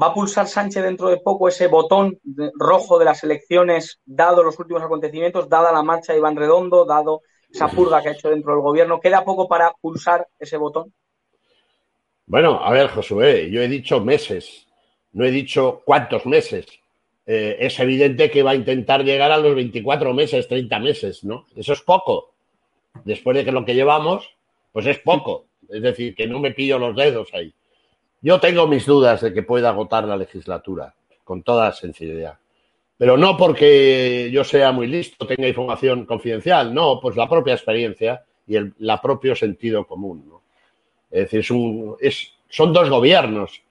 ¿Va 0.00 0.08
a 0.08 0.14
pulsar 0.14 0.48
Sánchez 0.48 0.82
dentro 0.82 1.08
de 1.08 1.18
poco 1.18 1.46
ese 1.46 1.68
botón 1.68 2.18
rojo 2.58 2.98
de 2.98 3.04
las 3.04 3.22
elecciones, 3.22 4.00
dado 4.04 4.42
los 4.42 4.58
últimos 4.58 4.82
acontecimientos, 4.82 5.48
dada 5.48 5.70
la 5.70 5.84
marcha 5.84 6.12
de 6.12 6.18
Iván 6.18 6.34
Redondo, 6.34 6.84
dado 6.84 7.22
esa 7.48 7.68
purga 7.68 8.02
que 8.02 8.08
ha 8.08 8.12
hecho 8.12 8.30
dentro 8.30 8.52
del 8.52 8.62
gobierno? 8.62 8.98
¿Queda 8.98 9.24
poco 9.24 9.46
para 9.46 9.72
pulsar 9.80 10.26
ese 10.40 10.56
botón? 10.56 10.92
Bueno, 12.26 12.60
a 12.64 12.70
ver, 12.70 12.88
Josué, 12.88 13.50
yo 13.50 13.60
he 13.60 13.68
dicho 13.68 14.00
meses, 14.00 14.66
no 15.12 15.24
he 15.24 15.30
dicho 15.30 15.82
cuántos 15.84 16.24
meses. 16.26 16.66
Eh, 17.26 17.56
es 17.60 17.78
evidente 17.80 18.30
que 18.30 18.42
va 18.42 18.52
a 18.52 18.54
intentar 18.54 19.04
llegar 19.04 19.30
a 19.30 19.38
los 19.38 19.54
24 19.54 20.12
meses, 20.14 20.48
30 20.48 20.78
meses, 20.78 21.24
¿no? 21.24 21.46
Eso 21.56 21.72
es 21.72 21.80
poco. 21.82 22.32
Después 23.04 23.36
de 23.36 23.44
que 23.44 23.52
lo 23.52 23.64
que 23.64 23.74
llevamos, 23.74 24.28
pues 24.72 24.86
es 24.86 24.98
poco. 24.98 25.46
Es 25.68 25.82
decir, 25.82 26.14
que 26.14 26.26
no 26.26 26.38
me 26.40 26.52
pillo 26.52 26.78
los 26.78 26.96
dedos 26.96 27.32
ahí. 27.34 27.52
Yo 28.20 28.40
tengo 28.40 28.66
mis 28.66 28.86
dudas 28.86 29.20
de 29.20 29.32
que 29.32 29.42
pueda 29.42 29.70
agotar 29.70 30.04
la 30.04 30.16
legislatura, 30.16 30.94
con 31.24 31.42
toda 31.42 31.72
sencillez. 31.72 32.30
Pero 32.96 33.16
no 33.16 33.36
porque 33.36 34.30
yo 34.32 34.44
sea 34.44 34.72
muy 34.72 34.86
listo, 34.86 35.26
tenga 35.26 35.48
información 35.48 36.06
confidencial, 36.06 36.72
no, 36.72 37.00
pues 37.00 37.16
la 37.16 37.28
propia 37.28 37.54
experiencia 37.54 38.24
y 38.46 38.56
el 38.56 38.74
la 38.78 39.00
propio 39.00 39.34
sentido 39.34 39.86
común. 39.86 40.24
¿no? 40.28 40.43
Es 41.14 41.30
decir, 41.30 41.44
son 42.48 42.72
dos 42.72 42.90
gobiernos. 42.90 43.62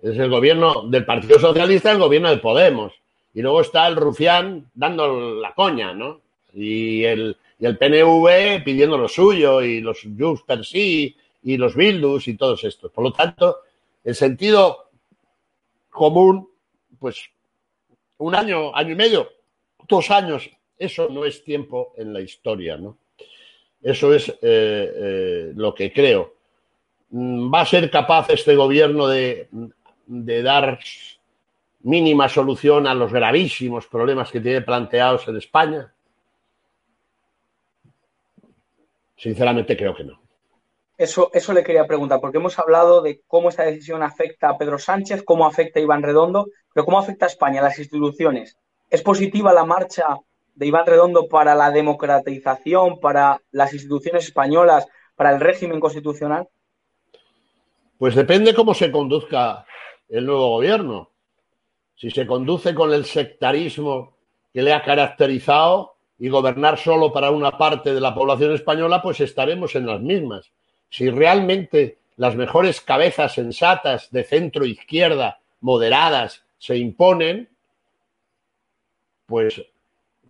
Es 0.00 0.16
el 0.16 0.30
gobierno 0.30 0.88
del 0.88 1.04
Partido 1.04 1.38
Socialista 1.38 1.90
y 1.90 1.96
el 1.96 2.00
gobierno 2.00 2.30
de 2.30 2.38
Podemos. 2.38 2.94
Y 3.34 3.42
luego 3.42 3.60
está 3.60 3.86
el 3.88 3.96
rufián 3.96 4.70
dando 4.72 5.34
la 5.34 5.52
coña, 5.52 5.92
¿no? 5.92 6.22
Y 6.54 7.04
el, 7.04 7.36
y 7.58 7.66
el 7.66 7.76
PNV 7.76 8.64
pidiendo 8.64 8.96
lo 8.96 9.06
suyo, 9.06 9.60
y 9.60 9.82
los 9.82 10.00
Junts 10.00 10.44
per 10.44 10.64
sí, 10.64 11.14
y 11.42 11.58
los 11.58 11.76
Bildus 11.76 12.26
y 12.26 12.38
todos 12.38 12.64
estos. 12.64 12.90
Por 12.90 13.04
lo 13.04 13.12
tanto, 13.12 13.58
el 14.02 14.14
sentido 14.14 14.88
común, 15.90 16.48
pues 16.98 17.28
un 18.16 18.34
año, 18.34 18.74
año 18.74 18.92
y 18.92 18.96
medio, 18.96 19.28
dos 19.86 20.10
años, 20.10 20.48
eso 20.78 21.10
no 21.10 21.26
es 21.26 21.44
tiempo 21.44 21.92
en 21.98 22.14
la 22.14 22.22
historia, 22.22 22.78
¿no? 22.78 22.96
Eso 23.82 24.14
es 24.14 24.30
eh, 24.30 24.34
eh, 24.42 25.52
lo 25.54 25.74
que 25.74 25.92
creo. 25.92 26.37
Mm, 27.10 27.52
¿Va 27.52 27.62
a 27.62 27.66
ser 27.66 27.90
capaz 27.90 28.28
este 28.30 28.54
gobierno 28.54 29.06
de, 29.06 29.48
dar 30.06 30.78
mínima 31.80 32.28
solución 32.28 32.86
a 32.86 32.94
los 32.94 33.12
gravísimos 33.12 33.86
problemas 33.86 34.30
que 34.30 34.40
tiene 34.40 34.62
planteados 34.62 35.26
en 35.28 35.36
España? 35.36 35.92
Sinceramente 39.16 39.76
creo 39.76 39.94
que 39.94 40.04
no. 40.04 40.20
Eso, 40.96 41.30
eso 41.32 41.52
le 41.52 41.62
quería 41.62 41.86
preguntar, 41.86 42.20
porque 42.20 42.38
hemos 42.38 42.58
hablado 42.58 43.02
de 43.02 43.22
cómo 43.26 43.48
esta 43.48 43.62
decisión 43.62 44.02
afecta 44.02 44.50
a 44.50 44.58
Pedro 44.58 44.78
Sánchez, 44.78 45.22
cómo 45.24 45.46
afecta 45.46 45.78
a 45.78 45.82
Iván 45.82 46.02
Redondo, 46.02 46.46
pero 46.74 46.84
cómo 46.84 46.98
afecta 46.98 47.26
a 47.26 47.28
España, 47.28 47.60
a 47.60 47.64
las 47.64 47.78
instituciones. 47.78 48.58
¿Es 48.90 49.02
positiva 49.02 49.52
la 49.52 49.64
marcha 49.64 50.16
de 50.54 50.66
Iván 50.66 50.86
Redondo 50.86 51.28
para 51.28 51.54
la 51.54 51.70
democratización, 51.70 52.98
para 52.98 53.40
las 53.52 53.72
instituciones 53.72 54.24
españolas, 54.24 54.88
para 55.14 55.30
el 55.32 55.40
régimen 55.40 55.78
constitucional? 55.78 56.48
Pues 57.98 58.14
depende 58.14 58.54
cómo 58.54 58.74
se 58.74 58.92
conduzca 58.92 59.66
el 60.08 60.24
nuevo 60.24 60.50
gobierno. 60.50 61.10
Si 61.96 62.10
se 62.10 62.26
conduce 62.28 62.72
con 62.72 62.94
el 62.94 63.04
sectarismo 63.04 64.16
que 64.54 64.62
le 64.62 64.72
ha 64.72 64.82
caracterizado 64.82 65.96
y 66.16 66.28
gobernar 66.28 66.78
solo 66.78 67.12
para 67.12 67.32
una 67.32 67.58
parte 67.58 67.92
de 67.92 68.00
la 68.00 68.14
población 68.14 68.54
española, 68.54 69.02
pues 69.02 69.20
estaremos 69.20 69.74
en 69.74 69.86
las 69.86 70.00
mismas. 70.00 70.52
Si 70.88 71.10
realmente 71.10 71.98
las 72.16 72.36
mejores 72.36 72.80
cabezas 72.80 73.34
sensatas 73.34 74.10
de 74.12 74.22
centro 74.22 74.64
izquierda, 74.64 75.40
moderadas, 75.60 76.44
se 76.58 76.76
imponen, 76.76 77.48
pues 79.26 79.60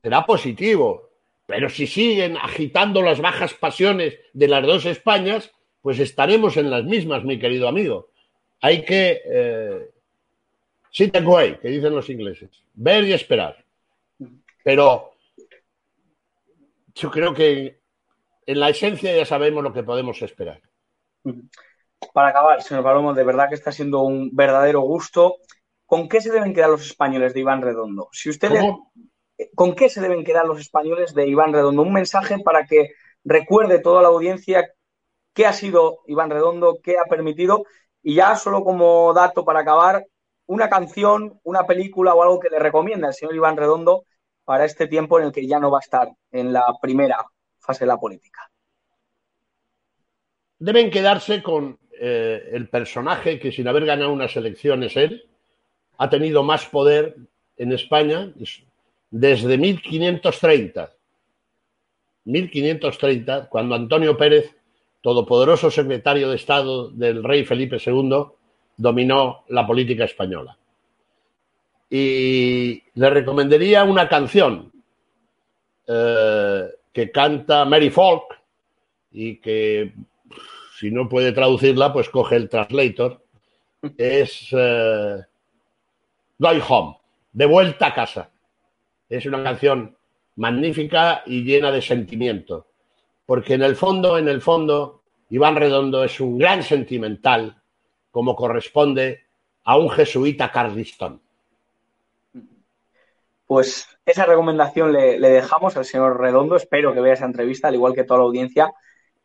será 0.02 0.24
positivo. 0.24 1.10
Pero 1.44 1.68
si 1.68 1.86
siguen 1.86 2.38
agitando 2.38 3.02
las 3.02 3.20
bajas 3.20 3.52
pasiones 3.52 4.18
de 4.32 4.48
las 4.48 4.66
dos 4.66 4.86
Españas, 4.86 5.50
pues 5.82 5.98
estaremos 5.98 6.56
en 6.56 6.70
las 6.70 6.84
mismas, 6.84 7.24
mi 7.24 7.38
querido 7.38 7.68
amigo. 7.68 8.08
Hay 8.60 8.84
que 8.84 9.20
eh, 9.24 9.90
sit 10.90 11.14
and 11.16 11.26
wait, 11.26 11.60
que 11.60 11.68
dicen 11.68 11.94
los 11.94 12.10
ingleses, 12.10 12.50
ver 12.74 13.04
y 13.04 13.12
esperar. 13.12 13.64
Pero 14.64 15.12
yo 16.94 17.10
creo 17.10 17.32
que 17.32 17.78
en 18.46 18.60
la 18.60 18.70
esencia 18.70 19.16
ya 19.16 19.24
sabemos 19.24 19.62
lo 19.62 19.72
que 19.72 19.82
podemos 19.82 20.20
esperar. 20.22 20.60
Para 22.12 22.28
acabar, 22.28 22.62
señor 22.62 22.84
Palomo, 22.84 23.14
de 23.14 23.24
verdad 23.24 23.48
que 23.48 23.54
está 23.54 23.72
siendo 23.72 24.02
un 24.02 24.30
verdadero 24.34 24.80
gusto. 24.80 25.36
¿Con 25.86 26.08
qué 26.08 26.20
se 26.20 26.32
deben 26.32 26.52
quedar 26.52 26.70
los 26.70 26.86
españoles 26.86 27.32
de 27.32 27.40
Iván 27.40 27.62
Redondo? 27.62 28.08
Si 28.12 28.28
ustedes, 28.28 28.62
¿Con 29.54 29.74
qué 29.74 29.88
se 29.88 30.00
deben 30.00 30.24
quedar 30.24 30.46
los 30.46 30.60
españoles 30.60 31.14
de 31.14 31.28
Iván 31.28 31.52
Redondo? 31.52 31.82
Un 31.82 31.92
mensaje 31.92 32.38
para 32.40 32.66
que 32.66 32.90
recuerde 33.24 33.78
toda 33.78 34.02
la 34.02 34.08
audiencia 34.08 34.68
qué 35.38 35.46
ha 35.46 35.52
sido 35.52 36.00
Iván 36.08 36.30
Redondo, 36.30 36.80
qué 36.82 36.98
ha 36.98 37.04
permitido. 37.08 37.64
Y 38.02 38.16
ya 38.16 38.34
solo 38.34 38.64
como 38.64 39.14
dato 39.14 39.44
para 39.44 39.60
acabar, 39.60 40.04
una 40.46 40.68
canción, 40.68 41.38
una 41.44 41.64
película 41.64 42.12
o 42.12 42.24
algo 42.24 42.40
que 42.40 42.50
le 42.50 42.58
recomienda 42.58 43.06
el 43.06 43.14
señor 43.14 43.36
Iván 43.36 43.56
Redondo 43.56 44.02
para 44.44 44.64
este 44.64 44.88
tiempo 44.88 45.20
en 45.20 45.26
el 45.26 45.32
que 45.32 45.46
ya 45.46 45.60
no 45.60 45.70
va 45.70 45.78
a 45.78 45.86
estar 45.86 46.08
en 46.32 46.52
la 46.52 46.74
primera 46.82 47.24
fase 47.60 47.84
de 47.84 47.86
la 47.86 47.98
política. 47.98 48.50
Deben 50.58 50.90
quedarse 50.90 51.40
con 51.40 51.78
eh, 51.92 52.48
el 52.50 52.68
personaje 52.68 53.38
que 53.38 53.52
sin 53.52 53.68
haber 53.68 53.86
ganado 53.86 54.12
unas 54.12 54.34
elecciones 54.34 54.96
él 54.96 55.22
ha 55.98 56.10
tenido 56.10 56.42
más 56.42 56.66
poder 56.66 57.14
en 57.56 57.70
España 57.70 58.32
desde 59.08 59.56
1530. 59.56 60.90
1530, 62.24 63.48
cuando 63.48 63.76
Antonio 63.76 64.16
Pérez, 64.16 64.57
todopoderoso 65.00 65.70
secretario 65.70 66.30
de 66.30 66.36
Estado 66.36 66.90
del 66.90 67.22
rey 67.22 67.44
Felipe 67.44 67.78
II, 67.84 68.24
dominó 68.76 69.44
la 69.48 69.66
política 69.66 70.04
española 70.04 70.58
y 71.90 72.82
le 72.94 73.10
recomendaría 73.10 73.84
una 73.84 74.08
canción 74.08 74.70
eh, 75.86 76.68
que 76.92 77.10
canta 77.10 77.64
Mary 77.64 77.90
Folk 77.90 78.24
y 79.12 79.36
que 79.36 79.94
si 80.78 80.90
no 80.90 81.08
puede 81.08 81.32
traducirla, 81.32 81.92
pues 81.92 82.08
coge 82.08 82.36
el 82.36 82.48
translator. 82.48 83.24
Es 83.96 84.48
eh, 84.52 85.16
Going 86.38 86.62
Home, 86.68 86.98
de 87.32 87.46
vuelta 87.46 87.88
a 87.88 87.94
casa. 87.94 88.30
Es 89.08 89.24
una 89.26 89.42
canción 89.42 89.96
magnífica 90.36 91.22
y 91.26 91.42
llena 91.42 91.72
de 91.72 91.82
sentimiento, 91.82 92.67
porque 93.28 93.52
en 93.52 93.62
el 93.62 93.76
fondo, 93.76 94.16
en 94.16 94.26
el 94.26 94.40
fondo, 94.40 95.02
Iván 95.28 95.56
Redondo 95.56 96.02
es 96.02 96.18
un 96.18 96.38
gran 96.38 96.62
sentimental, 96.62 97.60
como 98.10 98.34
corresponde 98.34 99.26
a 99.64 99.76
un 99.76 99.90
jesuita 99.90 100.50
carlistón. 100.50 101.20
Pues 103.46 103.86
esa 104.06 104.24
recomendación 104.24 104.94
le, 104.94 105.18
dejamos 105.20 105.76
al 105.76 105.84
señor 105.84 106.18
Redondo. 106.18 106.56
Espero 106.56 106.94
que 106.94 107.02
vea 107.02 107.12
esa 107.12 107.26
entrevista, 107.26 107.68
al 107.68 107.74
igual 107.74 107.92
que 107.92 108.04
toda 108.04 108.20
la 108.20 108.24
audiencia. 108.24 108.72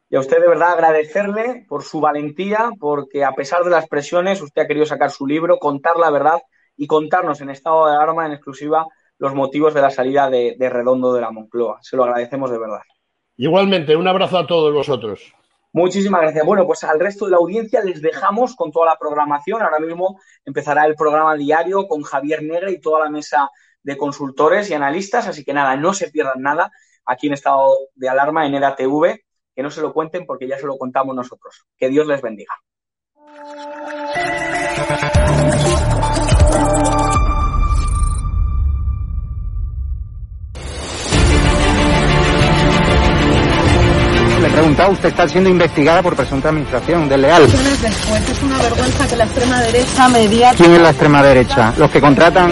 Y 0.10 0.18
a 0.18 0.20
usted 0.20 0.42
de 0.42 0.50
verdad 0.50 0.74
agradecerle 0.74 1.66
por 1.70 1.84
su 1.84 2.02
valentía, 2.02 2.72
porque 2.78 3.24
a 3.24 3.32
pesar 3.32 3.64
de 3.64 3.70
las 3.70 3.88
presiones, 3.88 4.42
usted 4.42 4.64
ha 4.64 4.68
querido 4.68 4.86
sacar 4.86 5.12
su 5.12 5.26
libro, 5.26 5.60
contar 5.60 5.96
la 5.96 6.12
verdad 6.12 6.42
y 6.76 6.88
contarnos 6.88 7.40
en 7.40 7.52
estado 7.52 7.88
de 7.88 7.96
alarma, 7.96 8.26
en 8.26 8.34
exclusiva, 8.34 8.86
los 9.18 9.34
motivos 9.34 9.74
de 9.74 9.82
la 9.82 9.92
salida 9.92 10.30
de 10.30 10.70
Redondo 10.70 11.14
de 11.14 11.22
la 11.22 11.32
Moncloa. 11.32 11.80
Se 11.82 11.96
lo 11.96 12.04
agradecemos 12.04 12.52
de 12.52 12.60
verdad. 12.60 12.82
Igualmente, 13.38 13.96
un 13.96 14.08
abrazo 14.08 14.38
a 14.38 14.48
todos 14.48 14.74
vosotros. 14.74 15.34
Muchísimas 15.72 16.22
gracias. 16.22 16.46
Bueno, 16.46 16.68
pues 16.68 16.84
al 16.84 17.00
resto 17.00 17.26
de 17.26 17.32
la 17.32 17.38
audiencia 17.38 17.84
les 17.84 18.00
dejamos 18.00 18.56
con 18.56 18.72
toda 18.72 18.86
la 18.86 18.98
programación. 18.98 19.62
Ahora 19.64 19.80
mismo 19.80 20.20
empezará 20.46 20.86
el 20.86 20.94
programa 20.96 21.36
diario 21.36 21.88
con 21.88 22.04
Javier 22.04 22.44
Negre 22.44 22.72
y 22.72 22.80
toda 22.80 23.06
la 23.06 23.10
mesa 23.10 23.50
de 23.82 23.98
consultores 23.98 24.70
y 24.70 24.76
analistas, 24.76 25.28
así 25.28 25.44
que 25.44 25.54
nada, 25.54 25.76
no 25.76 25.94
se 25.94 26.12
pierdan 26.12 26.42
nada 26.42 26.72
aquí 27.06 27.28
en 27.28 27.34
estado 27.34 27.76
de 27.96 28.08
alarma 28.08 28.46
en 28.46 28.56
EDATV, 28.56 29.20
que 29.56 29.64
no 29.64 29.72
se 29.72 29.82
lo 29.82 29.94
cuenten 29.94 30.26
porque 30.26 30.48
ya 30.48 30.58
se 30.58 30.68
lo 30.68 30.78
contamos 30.78 31.16
nosotros. 31.16 31.66
Que 31.76 31.90
Dios 31.90 32.06
les 32.06 32.22
bendiga. 32.22 32.54
Preguntado, 44.54 44.92
usted 44.92 45.10
está 45.10 45.28
siendo 45.28 45.50
investigada 45.50 46.02
por 46.02 46.16
presunta 46.16 46.50
administración 46.50 47.10
desleal. 47.10 47.42
Después 47.44 48.30
es 48.30 48.44
una 48.44 48.58
vergüenza 48.60 49.08
que 49.08 49.16
la 49.16 49.24
extrema 49.26 49.62
derecha 49.62 50.10
media... 50.10 50.54
¿Quién 50.56 50.74
es 50.74 50.82
la 50.82 50.90
extrema 50.90 51.24
derecha? 51.24 51.74
Los 51.78 51.90
que 51.90 52.00
contratan 52.00 52.52